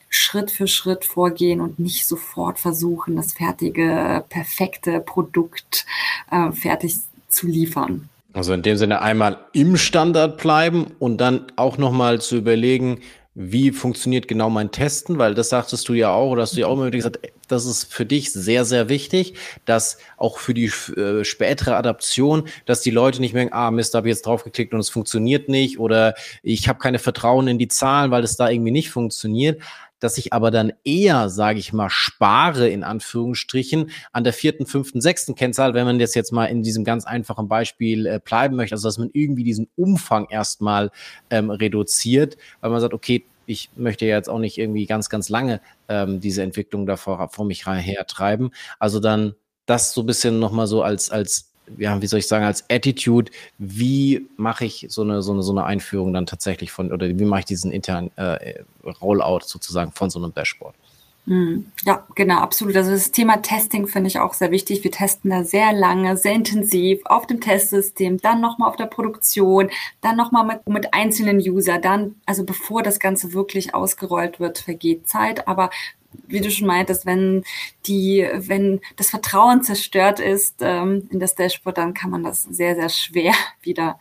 Schritt 0.08 0.50
für 0.50 0.66
Schritt 0.66 1.04
vorgehen 1.04 1.60
und 1.60 1.78
nicht 1.78 2.06
sofort 2.06 2.58
versuchen, 2.58 3.16
das 3.16 3.34
fertige, 3.34 4.24
perfekte 4.30 5.00
Produkt 5.00 5.84
äh, 6.30 6.50
fertig 6.52 6.96
zu 7.28 7.46
liefern. 7.46 8.08
Also 8.38 8.52
in 8.52 8.62
dem 8.62 8.76
Sinne 8.76 9.02
einmal 9.02 9.38
im 9.52 9.76
Standard 9.76 10.38
bleiben 10.38 10.92
und 11.00 11.16
dann 11.18 11.46
auch 11.56 11.76
nochmal 11.76 12.20
zu 12.20 12.36
überlegen, 12.36 13.00
wie 13.34 13.72
funktioniert 13.72 14.28
genau 14.28 14.48
mein 14.48 14.70
Testen, 14.70 15.18
weil 15.18 15.34
das 15.34 15.48
sagtest 15.48 15.88
du 15.88 15.92
ja 15.94 16.12
auch, 16.12 16.30
oder 16.30 16.42
hast 16.42 16.56
du 16.56 16.60
ja 16.60 16.68
auch 16.68 16.74
immer 16.74 16.90
gesagt, 16.90 17.18
das 17.48 17.66
ist 17.66 17.92
für 17.92 18.06
dich 18.06 18.32
sehr, 18.32 18.64
sehr 18.64 18.88
wichtig, 18.88 19.34
dass 19.64 19.98
auch 20.16 20.38
für 20.38 20.54
die 20.54 20.66
äh, 20.96 21.24
spätere 21.24 21.76
Adaption, 21.76 22.48
dass 22.64 22.80
die 22.80 22.92
Leute 22.92 23.20
nicht 23.20 23.34
merken, 23.34 23.52
ah 23.52 23.72
Mist, 23.72 23.94
habe 23.94 24.08
ich 24.08 24.14
jetzt 24.14 24.26
draufgeklickt 24.26 24.72
und 24.72 24.80
es 24.80 24.88
funktioniert 24.88 25.48
nicht 25.48 25.80
oder 25.80 26.14
ich 26.44 26.68
habe 26.68 26.78
keine 26.78 27.00
Vertrauen 27.00 27.48
in 27.48 27.58
die 27.58 27.68
Zahlen, 27.68 28.12
weil 28.12 28.22
es 28.22 28.36
da 28.36 28.48
irgendwie 28.48 28.72
nicht 28.72 28.90
funktioniert 28.90 29.60
dass 30.00 30.18
ich 30.18 30.32
aber 30.32 30.50
dann 30.50 30.72
eher, 30.84 31.28
sage 31.28 31.58
ich 31.58 31.72
mal, 31.72 31.90
spare 31.90 32.68
in 32.68 32.84
Anführungsstrichen 32.84 33.90
an 34.12 34.24
der 34.24 34.32
vierten, 34.32 34.66
fünften, 34.66 35.00
sechsten 35.00 35.34
Kennzahl, 35.34 35.74
wenn 35.74 35.86
man 35.86 35.98
das 35.98 36.14
jetzt 36.14 36.32
mal 36.32 36.46
in 36.46 36.62
diesem 36.62 36.84
ganz 36.84 37.04
einfachen 37.04 37.48
Beispiel 37.48 38.06
äh, 38.06 38.20
bleiben 38.22 38.56
möchte, 38.56 38.74
also 38.74 38.88
dass 38.88 38.98
man 38.98 39.10
irgendwie 39.12 39.44
diesen 39.44 39.68
Umfang 39.76 40.26
erstmal 40.30 40.90
ähm, 41.30 41.50
reduziert, 41.50 42.36
weil 42.60 42.70
man 42.70 42.80
sagt, 42.80 42.94
okay, 42.94 43.24
ich 43.46 43.70
möchte 43.76 44.04
jetzt 44.04 44.28
auch 44.28 44.38
nicht 44.38 44.58
irgendwie 44.58 44.86
ganz, 44.86 45.08
ganz 45.08 45.30
lange 45.30 45.60
ähm, 45.88 46.20
diese 46.20 46.42
Entwicklung 46.42 46.86
davor 46.86 47.30
vor 47.30 47.46
mich 47.46 47.66
hertreiben. 47.66 48.50
Also 48.78 49.00
dann 49.00 49.34
das 49.64 49.94
so 49.94 50.02
ein 50.02 50.06
bisschen 50.06 50.38
nochmal 50.38 50.66
so 50.66 50.82
als, 50.82 51.10
als 51.10 51.50
ja, 51.76 52.00
wie 52.00 52.06
soll 52.06 52.20
ich 52.20 52.28
sagen, 52.28 52.44
als 52.44 52.64
Attitude, 52.70 53.30
wie 53.58 54.26
mache 54.36 54.64
ich 54.64 54.86
so 54.88 55.02
eine, 55.02 55.22
so 55.22 55.32
eine, 55.32 55.42
so 55.42 55.52
eine 55.52 55.64
Einführung 55.64 56.12
dann 56.12 56.26
tatsächlich 56.26 56.72
von, 56.72 56.92
oder 56.92 57.08
wie 57.08 57.24
mache 57.24 57.40
ich 57.40 57.46
diesen 57.46 57.70
internen 57.72 58.10
äh, 58.16 58.62
Rollout 59.00 59.40
sozusagen 59.44 59.92
von 59.92 60.10
so 60.10 60.18
einem 60.18 60.32
Dashboard? 60.32 60.74
Hm. 61.28 61.70
Ja, 61.84 62.06
genau, 62.14 62.38
absolut. 62.38 62.74
Also 62.74 62.90
das 62.90 63.10
Thema 63.10 63.42
Testing 63.42 63.86
finde 63.86 64.08
ich 64.08 64.18
auch 64.18 64.32
sehr 64.32 64.50
wichtig. 64.50 64.82
Wir 64.82 64.90
testen 64.90 65.30
da 65.30 65.44
sehr 65.44 65.74
lange, 65.74 66.16
sehr 66.16 66.32
intensiv 66.32 67.00
auf 67.04 67.26
dem 67.26 67.42
Testsystem, 67.42 68.18
dann 68.18 68.40
nochmal 68.40 68.70
auf 68.70 68.76
der 68.76 68.86
Produktion, 68.86 69.68
dann 70.00 70.16
nochmal 70.16 70.46
mit, 70.46 70.66
mit 70.66 70.94
einzelnen 70.94 71.36
User, 71.38 71.78
dann, 71.78 72.14
also 72.24 72.44
bevor 72.44 72.82
das 72.82 72.98
Ganze 72.98 73.34
wirklich 73.34 73.74
ausgerollt 73.74 74.40
wird, 74.40 74.58
vergeht 74.60 75.06
Zeit. 75.06 75.46
Aber 75.46 75.68
wie 76.26 76.40
du 76.40 76.50
schon 76.50 76.66
meintest, 76.66 77.06
wenn 77.06 77.44
die, 77.86 78.26
wenn 78.34 78.80
das 78.96 79.10
Vertrauen 79.10 79.62
zerstört 79.62 80.20
ist 80.20 80.56
ähm, 80.60 81.08
in 81.10 81.20
das 81.20 81.34
Dashboard, 81.34 81.78
dann 81.78 81.94
kann 81.94 82.10
man 82.10 82.22
das 82.22 82.44
sehr, 82.44 82.74
sehr 82.74 82.88
schwer 82.88 83.32
wieder 83.62 83.98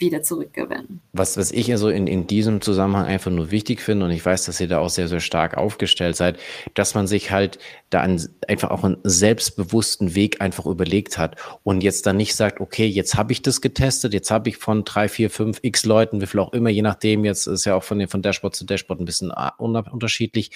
wieder 0.00 0.22
zurückgewinnen. 0.22 1.00
Was, 1.12 1.36
was 1.36 1.52
ich 1.52 1.70
also 1.70 1.88
in, 1.88 2.06
in 2.06 2.26
diesem 2.26 2.60
Zusammenhang 2.60 3.04
einfach 3.04 3.30
nur 3.30 3.50
wichtig 3.50 3.80
finde, 3.80 4.06
und 4.06 4.12
ich 4.12 4.24
weiß, 4.24 4.44
dass 4.46 4.60
ihr 4.60 4.68
da 4.68 4.78
auch 4.78 4.88
sehr, 4.88 5.08
sehr 5.08 5.20
stark 5.20 5.56
aufgestellt 5.56 6.16
seid, 6.16 6.38
dass 6.74 6.94
man 6.94 7.06
sich 7.06 7.30
halt 7.30 7.58
da 7.90 8.00
einen, 8.00 8.26
einfach 8.48 8.70
auch 8.70 8.84
einen 8.84 8.98
selbstbewussten 9.04 10.14
Weg 10.14 10.40
einfach 10.40 10.66
überlegt 10.66 11.18
hat 11.18 11.36
und 11.62 11.82
jetzt 11.82 12.06
dann 12.06 12.16
nicht 12.16 12.34
sagt, 12.34 12.60
okay, 12.60 12.86
jetzt 12.86 13.14
habe 13.14 13.32
ich 13.32 13.42
das 13.42 13.60
getestet, 13.60 14.14
jetzt 14.14 14.30
habe 14.30 14.48
ich 14.48 14.56
von 14.56 14.84
drei, 14.84 15.08
vier, 15.08 15.30
fünf 15.30 15.58
x 15.62 15.84
Leuten, 15.84 16.20
wie 16.20 16.26
viel 16.26 16.40
auch 16.40 16.52
immer, 16.52 16.70
je 16.70 16.82
nachdem, 16.82 17.24
jetzt 17.24 17.46
ist 17.46 17.66
ja 17.66 17.74
auch 17.74 17.84
von, 17.84 18.06
von 18.08 18.22
Dashboard 18.22 18.56
zu 18.56 18.64
Dashboard 18.64 19.00
ein 19.00 19.04
bisschen 19.04 19.30
äh, 19.30 19.50
unterschiedlich, 19.58 20.50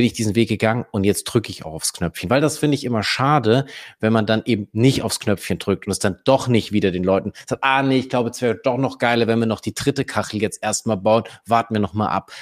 bin 0.00 0.06
ich 0.06 0.14
diesen 0.14 0.34
Weg 0.34 0.48
gegangen 0.48 0.86
und 0.92 1.04
jetzt 1.04 1.24
drücke 1.24 1.50
ich 1.50 1.66
auch 1.66 1.74
aufs 1.74 1.92
Knöpfchen. 1.92 2.30
Weil 2.30 2.40
das 2.40 2.56
finde 2.56 2.74
ich 2.74 2.84
immer 2.84 3.02
schade, 3.02 3.66
wenn 3.98 4.14
man 4.14 4.24
dann 4.24 4.40
eben 4.46 4.66
nicht 4.72 5.02
aufs 5.02 5.20
Knöpfchen 5.20 5.58
drückt 5.58 5.86
und 5.86 5.92
es 5.92 5.98
dann 5.98 6.16
doch 6.24 6.48
nicht 6.48 6.72
wieder 6.72 6.90
den 6.90 7.04
Leuten 7.04 7.34
sagt, 7.46 7.62
ah 7.62 7.82
nee, 7.82 7.98
ich 7.98 8.08
glaube, 8.08 8.30
es 8.30 8.40
wäre 8.40 8.54
doch 8.54 8.78
noch 8.78 8.96
geiler, 8.96 9.26
wenn 9.26 9.38
wir 9.40 9.44
noch 9.44 9.60
die 9.60 9.74
dritte 9.74 10.06
Kachel 10.06 10.40
jetzt 10.40 10.62
erstmal 10.62 10.96
bauen, 10.96 11.24
warten 11.44 11.74
wir 11.74 11.82
noch 11.82 11.92
mal 11.92 12.08
ab. 12.08 12.32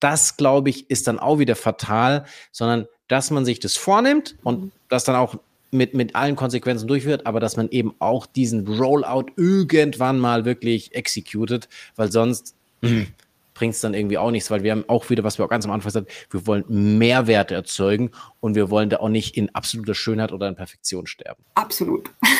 Das, 0.00 0.38
glaube 0.38 0.70
ich, 0.70 0.88
ist 0.88 1.06
dann 1.06 1.18
auch 1.18 1.38
wieder 1.38 1.54
fatal, 1.54 2.24
sondern 2.50 2.86
dass 3.08 3.30
man 3.30 3.44
sich 3.44 3.60
das 3.60 3.76
vornimmt 3.76 4.36
und 4.42 4.72
das 4.88 5.04
dann 5.04 5.16
auch 5.16 5.34
mit, 5.70 5.92
mit 5.92 6.16
allen 6.16 6.34
Konsequenzen 6.34 6.88
durchführt, 6.88 7.26
aber 7.26 7.40
dass 7.40 7.58
man 7.58 7.68
eben 7.68 7.94
auch 7.98 8.24
diesen 8.24 8.66
Rollout 8.66 9.26
irgendwann 9.36 10.18
mal 10.18 10.46
wirklich 10.46 10.94
executed, 10.94 11.68
weil 11.94 12.10
sonst 12.10 12.54
bringt 13.62 13.76
es 13.76 13.80
dann 13.80 13.94
irgendwie 13.94 14.18
auch 14.18 14.32
nichts, 14.32 14.50
weil 14.50 14.64
wir 14.64 14.72
haben 14.72 14.84
auch 14.88 15.08
wieder, 15.08 15.22
was 15.22 15.38
wir 15.38 15.44
auch 15.44 15.48
ganz 15.48 15.64
am 15.66 15.70
Anfang 15.70 15.90
gesagt 15.90 16.10
haben, 16.10 16.16
wir 16.32 16.46
wollen 16.48 16.64
Mehrwerte 16.98 17.54
erzeugen 17.54 18.10
und 18.40 18.56
wir 18.56 18.70
wollen 18.70 18.90
da 18.90 18.96
auch 18.96 19.08
nicht 19.08 19.36
in 19.36 19.54
absoluter 19.54 19.94
Schönheit 19.94 20.32
oder 20.32 20.48
in 20.48 20.56
Perfektion 20.56 21.06
sterben. 21.06 21.44
Absolut. 21.54 22.10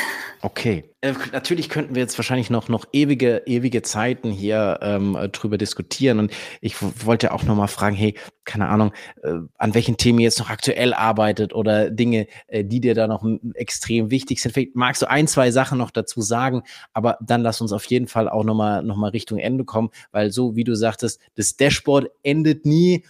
Okay. 0.44 0.82
Äh, 1.02 1.14
natürlich 1.30 1.68
könnten 1.68 1.94
wir 1.94 2.02
jetzt 2.02 2.18
wahrscheinlich 2.18 2.50
noch, 2.50 2.68
noch 2.68 2.85
ewige, 2.92 3.44
ewige 3.46 3.82
Zeiten 3.82 4.32
hier 4.32 4.80
ähm, 4.82 5.16
drüber 5.30 5.56
diskutieren. 5.56 6.18
Und 6.18 6.32
ich 6.61 6.74
wollte 7.06 7.32
auch 7.32 7.44
nochmal 7.44 7.68
fragen, 7.68 7.94
hey, 7.94 8.16
keine 8.44 8.68
Ahnung, 8.68 8.92
äh, 9.22 9.35
an 9.59 9.74
welchen 9.74 9.96
Themen 9.96 10.18
ihr 10.18 10.24
jetzt 10.24 10.38
noch 10.38 10.50
aktuell 10.50 10.94
arbeitet 10.94 11.55
oder 11.55 11.90
Dinge, 11.90 12.26
äh, 12.48 12.64
die 12.64 12.81
dir 12.81 12.94
da 12.94 13.07
noch 13.07 13.24
extrem 13.55 14.11
wichtig 14.11 14.42
sind. 14.42 14.52
Vielleicht 14.52 14.74
magst 14.76 15.02
du 15.02 15.09
ein, 15.09 15.28
zwei 15.28 15.50
Sachen 15.50 15.78
noch 15.78 15.90
dazu 15.90 16.20
sagen, 16.20 16.62
aber 16.92 17.18
dann 17.20 17.42
lass 17.42 17.61
uns 17.61 17.72
auf 17.72 17.85
jeden 17.85 18.09
Fall 18.09 18.28
auch 18.28 18.44
nochmal 18.44 18.83
noch 18.83 18.96
mal 18.96 19.11
Richtung 19.11 19.38
Ende 19.38 19.64
kommen, 19.64 19.90
weil 20.11 20.31
so 20.31 20.57
wie 20.57 20.64
du 20.64 20.74
sagtest, 20.74 21.20
das 21.35 21.57
Dashboard 21.57 22.11
endet 22.22 22.66
nie 22.66 23.05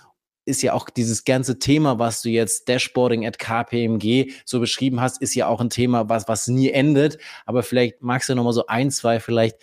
ist 0.45 0.63
ja 0.63 0.73
auch 0.73 0.91
dieses 0.91 1.25
ganze 1.25 1.59
Thema, 1.59 1.99
was 1.99 2.23
du 2.23 2.29
jetzt 2.29 2.69
Dashboarding 2.69 3.27
at 3.27 3.39
KPMG 3.39 4.33
so 4.45 4.59
beschrieben 4.59 5.01
hast, 5.01 5.23
ist 5.23 5.35
ja 5.35 5.47
auch 5.47 5.61
ein 5.61 5.71
Thema, 5.71 6.09
was, 6.09 6.27
was 6.27 6.49
nie 6.49 6.71
endet. 6.71 7.19
Aber 7.47 7.63
vielleicht 7.63 8.03
magst 8.03 8.29
du 8.29 8.35
noch 8.35 8.45
mal 8.45 8.53
so 8.53 8.67
ein, 8.67 8.91
zwei 8.91 9.21
vielleicht 9.21 9.57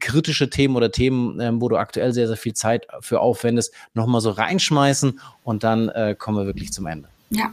kritische 0.00 0.50
Themen 0.50 0.76
oder 0.76 0.90
Themen, 0.90 1.40
ähm, 1.40 1.60
wo 1.60 1.68
du 1.68 1.76
aktuell 1.76 2.12
sehr, 2.12 2.26
sehr 2.26 2.36
viel 2.36 2.54
Zeit 2.54 2.86
für 3.00 3.20
aufwendest, 3.20 3.72
noch 3.94 4.06
mal 4.06 4.20
so 4.20 4.30
reinschmeißen 4.30 5.20
und 5.44 5.64
dann 5.64 5.88
äh, 5.88 6.14
kommen 6.18 6.38
wir 6.38 6.46
wirklich 6.46 6.72
zum 6.72 6.86
Ende. 6.86 7.08
Ja, 7.30 7.52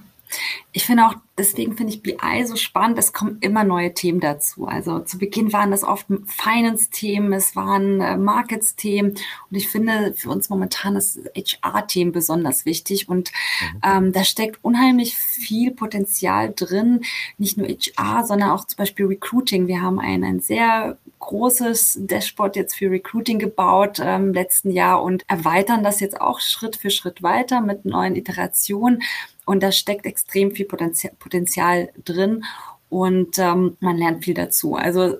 ich 0.71 0.85
finde 0.85 1.05
auch, 1.05 1.15
deswegen 1.37 1.77
finde 1.77 1.93
ich 1.93 2.01
BI 2.03 2.45
so 2.45 2.55
spannend, 2.55 2.97
es 2.97 3.13
kommen 3.13 3.37
immer 3.39 3.63
neue 3.63 3.93
Themen 3.93 4.19
dazu. 4.19 4.67
Also 4.67 4.99
zu 4.99 5.17
Beginn 5.17 5.53
waren 5.53 5.71
das 5.71 5.83
oft 5.83 6.07
Finance-Themen, 6.25 7.31
es 7.33 7.55
waren 7.55 8.01
äh, 8.01 8.17
Markets-Themen 8.17 9.11
und 9.11 9.57
ich 9.57 9.69
finde 9.69 10.13
für 10.15 10.29
uns 10.29 10.49
momentan 10.49 10.95
das 10.95 11.19
HR-Themen 11.35 12.11
besonders 12.11 12.65
wichtig 12.65 13.07
und 13.07 13.31
mhm. 13.61 13.79
ähm, 13.83 14.11
da 14.11 14.23
steckt 14.23 14.59
unheimlich 14.63 15.15
viel 15.15 15.71
Potenzial 15.71 16.53
drin, 16.53 17.01
nicht 17.37 17.57
nur 17.57 17.67
HR, 17.67 18.25
sondern 18.25 18.49
auch 18.49 18.65
zum 18.65 18.77
Beispiel 18.77 19.05
Recruiting. 19.05 19.67
Wir 19.67 19.81
haben 19.81 19.99
ein, 19.99 20.23
ein 20.23 20.39
sehr 20.39 20.97
großes 21.19 21.99
Dashboard 22.01 22.55
jetzt 22.55 22.75
für 22.75 22.91
Recruiting 22.91 23.39
gebaut 23.39 23.99
ähm, 24.01 24.33
letzten 24.33 24.71
Jahr 24.71 25.01
und 25.01 25.23
erweitern 25.27 25.83
das 25.83 25.99
jetzt 25.99 26.19
auch 26.19 26.39
Schritt 26.39 26.75
für 26.75 26.89
Schritt 26.89 27.23
weiter 27.23 27.61
mit 27.61 27.85
neuen 27.85 28.15
Iterationen. 28.15 29.01
Und 29.45 29.61
da 29.63 29.71
steckt 29.71 30.05
extrem 30.05 30.51
viel 30.51 30.65
Potenzial, 30.65 31.13
Potenzial 31.19 31.89
drin 32.03 32.43
und 32.89 33.37
ähm, 33.39 33.77
man 33.79 33.97
lernt 33.97 34.23
viel 34.23 34.33
dazu. 34.33 34.75
Also 34.75 35.17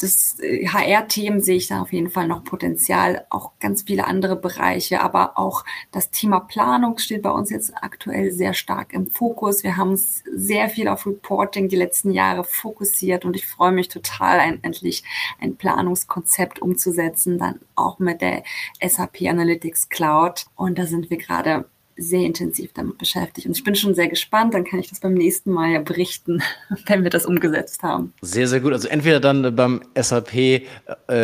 das 0.00 0.36
HR-Themen 0.40 1.40
sehe 1.40 1.56
ich 1.56 1.68
da 1.68 1.80
auf 1.80 1.92
jeden 1.92 2.10
Fall 2.10 2.28
noch 2.28 2.44
Potenzial, 2.44 3.26
auch 3.30 3.52
ganz 3.58 3.82
viele 3.82 4.06
andere 4.06 4.36
Bereiche, 4.36 5.00
aber 5.00 5.38
auch 5.38 5.64
das 5.90 6.10
Thema 6.10 6.40
Planung 6.40 6.98
steht 6.98 7.22
bei 7.22 7.30
uns 7.30 7.50
jetzt 7.50 7.72
aktuell 7.74 8.30
sehr 8.30 8.54
stark 8.54 8.92
im 8.92 9.06
Fokus. 9.06 9.64
Wir 9.64 9.76
haben 9.76 9.92
es 9.92 10.22
sehr 10.32 10.68
viel 10.68 10.86
auf 10.86 11.06
Reporting 11.06 11.68
die 11.68 11.76
letzten 11.76 12.12
Jahre 12.12 12.44
fokussiert 12.44 13.24
und 13.24 13.34
ich 13.36 13.46
freue 13.46 13.72
mich 13.72 13.88
total, 13.88 14.38
ein, 14.38 14.62
endlich 14.62 15.02
ein 15.40 15.56
Planungskonzept 15.56 16.60
umzusetzen, 16.60 17.38
dann 17.38 17.60
auch 17.74 17.98
mit 17.98 18.20
der 18.20 18.44
SAP 18.86 19.22
Analytics 19.22 19.88
Cloud. 19.88 20.46
Und 20.56 20.78
da 20.78 20.86
sind 20.86 21.10
wir 21.10 21.16
gerade 21.16 21.66
sehr 21.96 22.20
intensiv 22.20 22.72
damit 22.72 22.98
beschäftigt. 22.98 23.46
Und 23.46 23.56
ich 23.56 23.64
bin 23.64 23.74
schon 23.74 23.94
sehr 23.94 24.08
gespannt, 24.08 24.54
dann 24.54 24.64
kann 24.64 24.80
ich 24.80 24.88
das 24.88 25.00
beim 25.00 25.14
nächsten 25.14 25.50
Mal 25.50 25.72
ja 25.72 25.80
berichten, 25.80 26.42
wenn 26.86 27.02
wir 27.02 27.10
das 27.10 27.26
umgesetzt 27.26 27.82
haben. 27.82 28.12
Sehr, 28.20 28.48
sehr 28.48 28.60
gut. 28.60 28.72
Also 28.72 28.88
entweder 28.88 29.20
dann 29.20 29.54
beim 29.54 29.82
SAP 29.94 30.34
äh, 30.34 30.60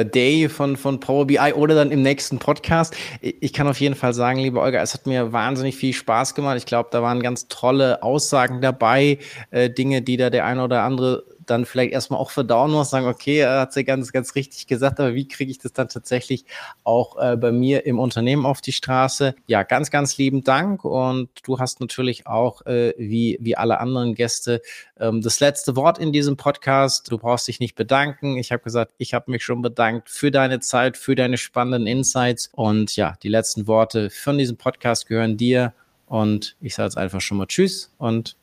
Day 0.05 0.49
von, 0.49 0.77
von 0.77 1.01
Power 1.01 1.27
BI 1.27 1.53
oder 1.55 1.75
dann 1.75 1.91
im 1.91 2.03
nächsten 2.03 2.39
Podcast. 2.39 2.97
Ich 3.21 3.53
kann 3.53 3.67
auf 3.67 3.81
jeden 3.81 3.95
Fall 3.95 4.15
sagen, 4.15 4.39
liebe 4.41 4.61
Olga, 4.61 4.81
es 4.83 4.95
hat 4.95 5.07
mir 5.07 5.33
wahnsinnig 5.33 5.77
viel 5.77 5.93
Spaß 5.93 6.35
gemacht. 6.35 6.57
Ich 6.57 6.67
glaube, 6.67 6.89
da 6.93 7.03
waren 7.03 7.21
ganz 7.21 7.49
tolle 7.49 8.03
Aussagen 8.03 8.61
dabei, 8.61 9.19
äh, 9.51 9.71
Dinge, 9.71 10.03
die 10.03 10.17
da 10.17 10.31
der 10.31 10.45
eine 10.45 10.63
oder 10.65 10.83
andere 10.83 11.25
dann 11.51 11.67
vielleicht 11.67 11.93
erstmal 11.93 12.21
auch 12.21 12.31
verdauen 12.31 12.71
muss, 12.71 12.91
sagen, 12.91 13.07
okay, 13.07 13.39
er 13.39 13.61
hat 13.61 13.73
sie 13.73 13.85
ganz, 13.85 14.13
ganz 14.13 14.35
richtig 14.35 14.67
gesagt, 14.67 15.01
aber 15.01 15.15
wie 15.15 15.27
kriege 15.27 15.51
ich 15.51 15.59
das 15.59 15.73
dann 15.73 15.89
tatsächlich 15.89 16.45
auch 16.85 17.17
äh, 17.19 17.37
bei 17.37 17.51
mir 17.51 17.87
im 17.87 17.99
Unternehmen 17.99 18.47
auf 18.47 18.61
die 18.61 18.73
Straße? 18.73 19.35
Ja, 19.47 19.63
ganz, 19.65 19.91
ganz 19.91 20.17
lieben 20.17 20.45
Dank 20.45 20.85
und 20.85 21.29
du 21.43 21.59
hast 21.59 21.81
natürlich 21.81 22.27
auch, 22.27 22.65
äh, 22.67 22.95
wie, 22.97 23.39
wie 23.41 23.57
alle 23.57 23.81
anderen 23.81 24.15
Gäste, 24.15 24.63
ähm, 24.99 25.21
das 25.23 25.41
letzte 25.41 25.77
Wort 25.77 25.99
in 25.99 26.13
diesem 26.13 26.37
Podcast. 26.37 27.11
Du 27.11 27.19
brauchst 27.19 27.49
dich 27.49 27.61
nicht 27.61 27.75
bedanken. 27.75 28.37
Ich 28.37 28.53
habe 28.53 28.63
gesagt, 28.63 28.93
ich 28.99 29.15
habe 29.15 29.31
mich 29.31 29.45
schon 29.45 29.63
bedankt 29.63 30.09
für 30.09 30.31
deine 30.31 30.61
Zeit, 30.61 30.97
für 30.97 31.15
deine 31.15 31.37
spannenden 31.37 31.87
Insights 31.87 32.51
und 32.53 32.95
ja, 32.97 33.17
die 33.23 33.29
letzten 33.29 33.67
Worte 33.67 34.11
von 34.11 34.39
diesem 34.39 34.57
Podcast 34.57 35.07
gehören 35.07 35.37
dir. 35.37 35.73
Und 36.07 36.57
ich 36.61 36.75
sage 36.75 36.87
jetzt 36.87 36.99
einfach 36.99 37.21
schon 37.21 37.39
mal 37.39 37.47
Tschüss 37.47 37.93
und 37.99 38.37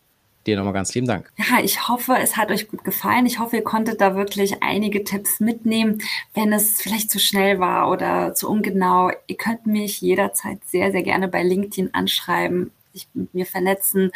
dir 0.48 0.58
nochmal 0.58 0.74
ganz 0.74 0.94
lieben 0.96 1.08
Dank. 1.08 1.32
Ja, 1.38 1.60
ich 1.64 1.88
hoffe, 1.88 2.16
es 2.18 2.38
hat 2.38 2.52
euch 2.52 2.68
gut 2.68 2.84
gefallen. 2.84 3.26
Ich 3.26 3.40
hoffe, 3.40 3.58
ihr 3.58 3.64
konntet 3.64 4.02
da 4.02 4.16
wirklich 4.16 4.64
einige 4.64 5.04
Tipps 5.04 5.40
mitnehmen, 5.40 6.02
wenn 6.34 6.54
es 6.54 6.82
vielleicht 6.82 7.12
zu 7.12 7.20
schnell 7.20 7.60
war 7.60 7.90
oder 7.90 8.34
zu 8.34 8.50
ungenau. 8.50 9.12
Ihr 9.28 9.38
könnt 9.38 9.68
mich 9.68 10.02
jederzeit 10.02 10.60
sehr, 10.66 10.92
sehr 10.92 11.04
gerne 11.04 11.28
bei 11.28 11.44
LinkedIn 11.44 11.94
anschreiben, 11.94 12.72
sich 12.94 13.08
mit 13.14 13.34
mir 13.34 13.46
vernetzen 13.46 14.12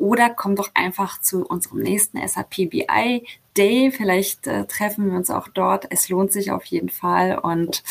oder 0.00 0.30
kommt 0.30 0.58
doch 0.58 0.70
einfach 0.74 1.20
zu 1.20 1.44
unserem 1.44 1.80
nächsten 1.80 2.26
SAP 2.26 2.70
BI 2.70 3.26
Day. 3.56 3.90
Vielleicht 3.90 4.46
äh, 4.46 4.64
treffen 4.64 5.10
wir 5.10 5.16
uns 5.16 5.30
auch 5.30 5.48
dort. 5.48 5.86
Es 5.90 6.08
lohnt 6.08 6.32
sich 6.32 6.50
auf 6.50 6.64
jeden 6.64 6.88
Fall. 6.88 7.38
Und 7.38 7.82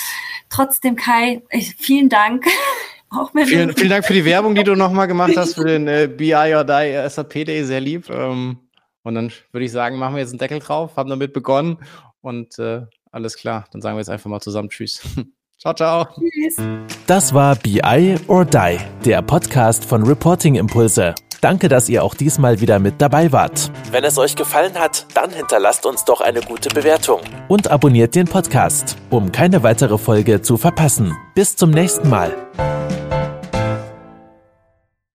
trotzdem, 0.49 0.95
Kai, 0.95 1.43
ich, 1.49 1.75
vielen 1.75 2.09
Dank. 2.09 2.45
Auch 3.11 3.33
wenn 3.33 3.45
vielen, 3.45 3.75
vielen 3.75 3.89
Dank 3.89 4.05
für 4.05 4.13
die 4.13 4.25
Werbung, 4.25 4.55
die 4.55 4.63
du 4.63 4.75
nochmal 4.75 5.07
gemacht 5.07 5.33
hast 5.35 5.55
für 5.55 5.65
den 5.65 5.87
äh, 5.87 6.07
BI 6.07 6.33
or 6.33 6.63
Die 6.63 6.93
äh, 6.93 7.09
SAP 7.09 7.45
Day, 7.45 7.63
sehr 7.63 7.81
lieb. 7.81 8.09
Ähm, 8.09 8.57
und 9.03 9.15
dann 9.15 9.31
würde 9.51 9.65
ich 9.65 9.71
sagen, 9.71 9.97
machen 9.97 10.15
wir 10.15 10.21
jetzt 10.21 10.31
einen 10.31 10.39
Deckel 10.39 10.59
drauf, 10.59 10.97
haben 10.97 11.09
damit 11.09 11.33
begonnen 11.33 11.77
und 12.21 12.59
äh, 12.59 12.81
alles 13.11 13.37
klar. 13.37 13.65
Dann 13.71 13.81
sagen 13.81 13.95
wir 13.95 14.01
jetzt 14.01 14.09
einfach 14.09 14.29
mal 14.29 14.41
zusammen 14.41 14.69
Tschüss. 14.69 15.01
ciao, 15.57 15.73
ciao. 15.73 16.07
Tschüss. 16.13 16.57
Das 17.07 17.33
war 17.33 17.55
BI 17.55 18.15
or 18.27 18.45
Die, 18.45 18.77
der 19.05 19.21
Podcast 19.21 19.85
von 19.85 20.03
Reporting 20.03 20.55
Impulse. 20.55 21.15
Danke, 21.41 21.69
dass 21.69 21.87
ihr 21.87 22.03
auch 22.03 22.15
diesmal 22.15 22.59
wieder 22.59 22.79
mit 22.79 23.01
dabei 23.01 23.31
wart. 23.31 23.71
Wenn 23.91 24.03
es 24.03 24.17
euch 24.17 24.35
gefallen 24.35 24.77
hat, 24.77 25.05
dann 25.13 25.31
hinterlasst 25.31 25.85
uns 25.85 26.03
doch 26.03 26.19
eine 26.19 26.41
gute 26.41 26.69
Bewertung. 26.69 27.21
Und 27.47 27.71
abonniert 27.71 28.13
den 28.15 28.27
Podcast, 28.27 28.97
um 29.09 29.31
keine 29.31 29.63
weitere 29.63 29.97
Folge 29.97 30.41
zu 30.41 30.57
verpassen. 30.57 31.15
Bis 31.35 31.55
zum 31.55 31.71
nächsten 31.71 32.09
Mal. 32.09 32.35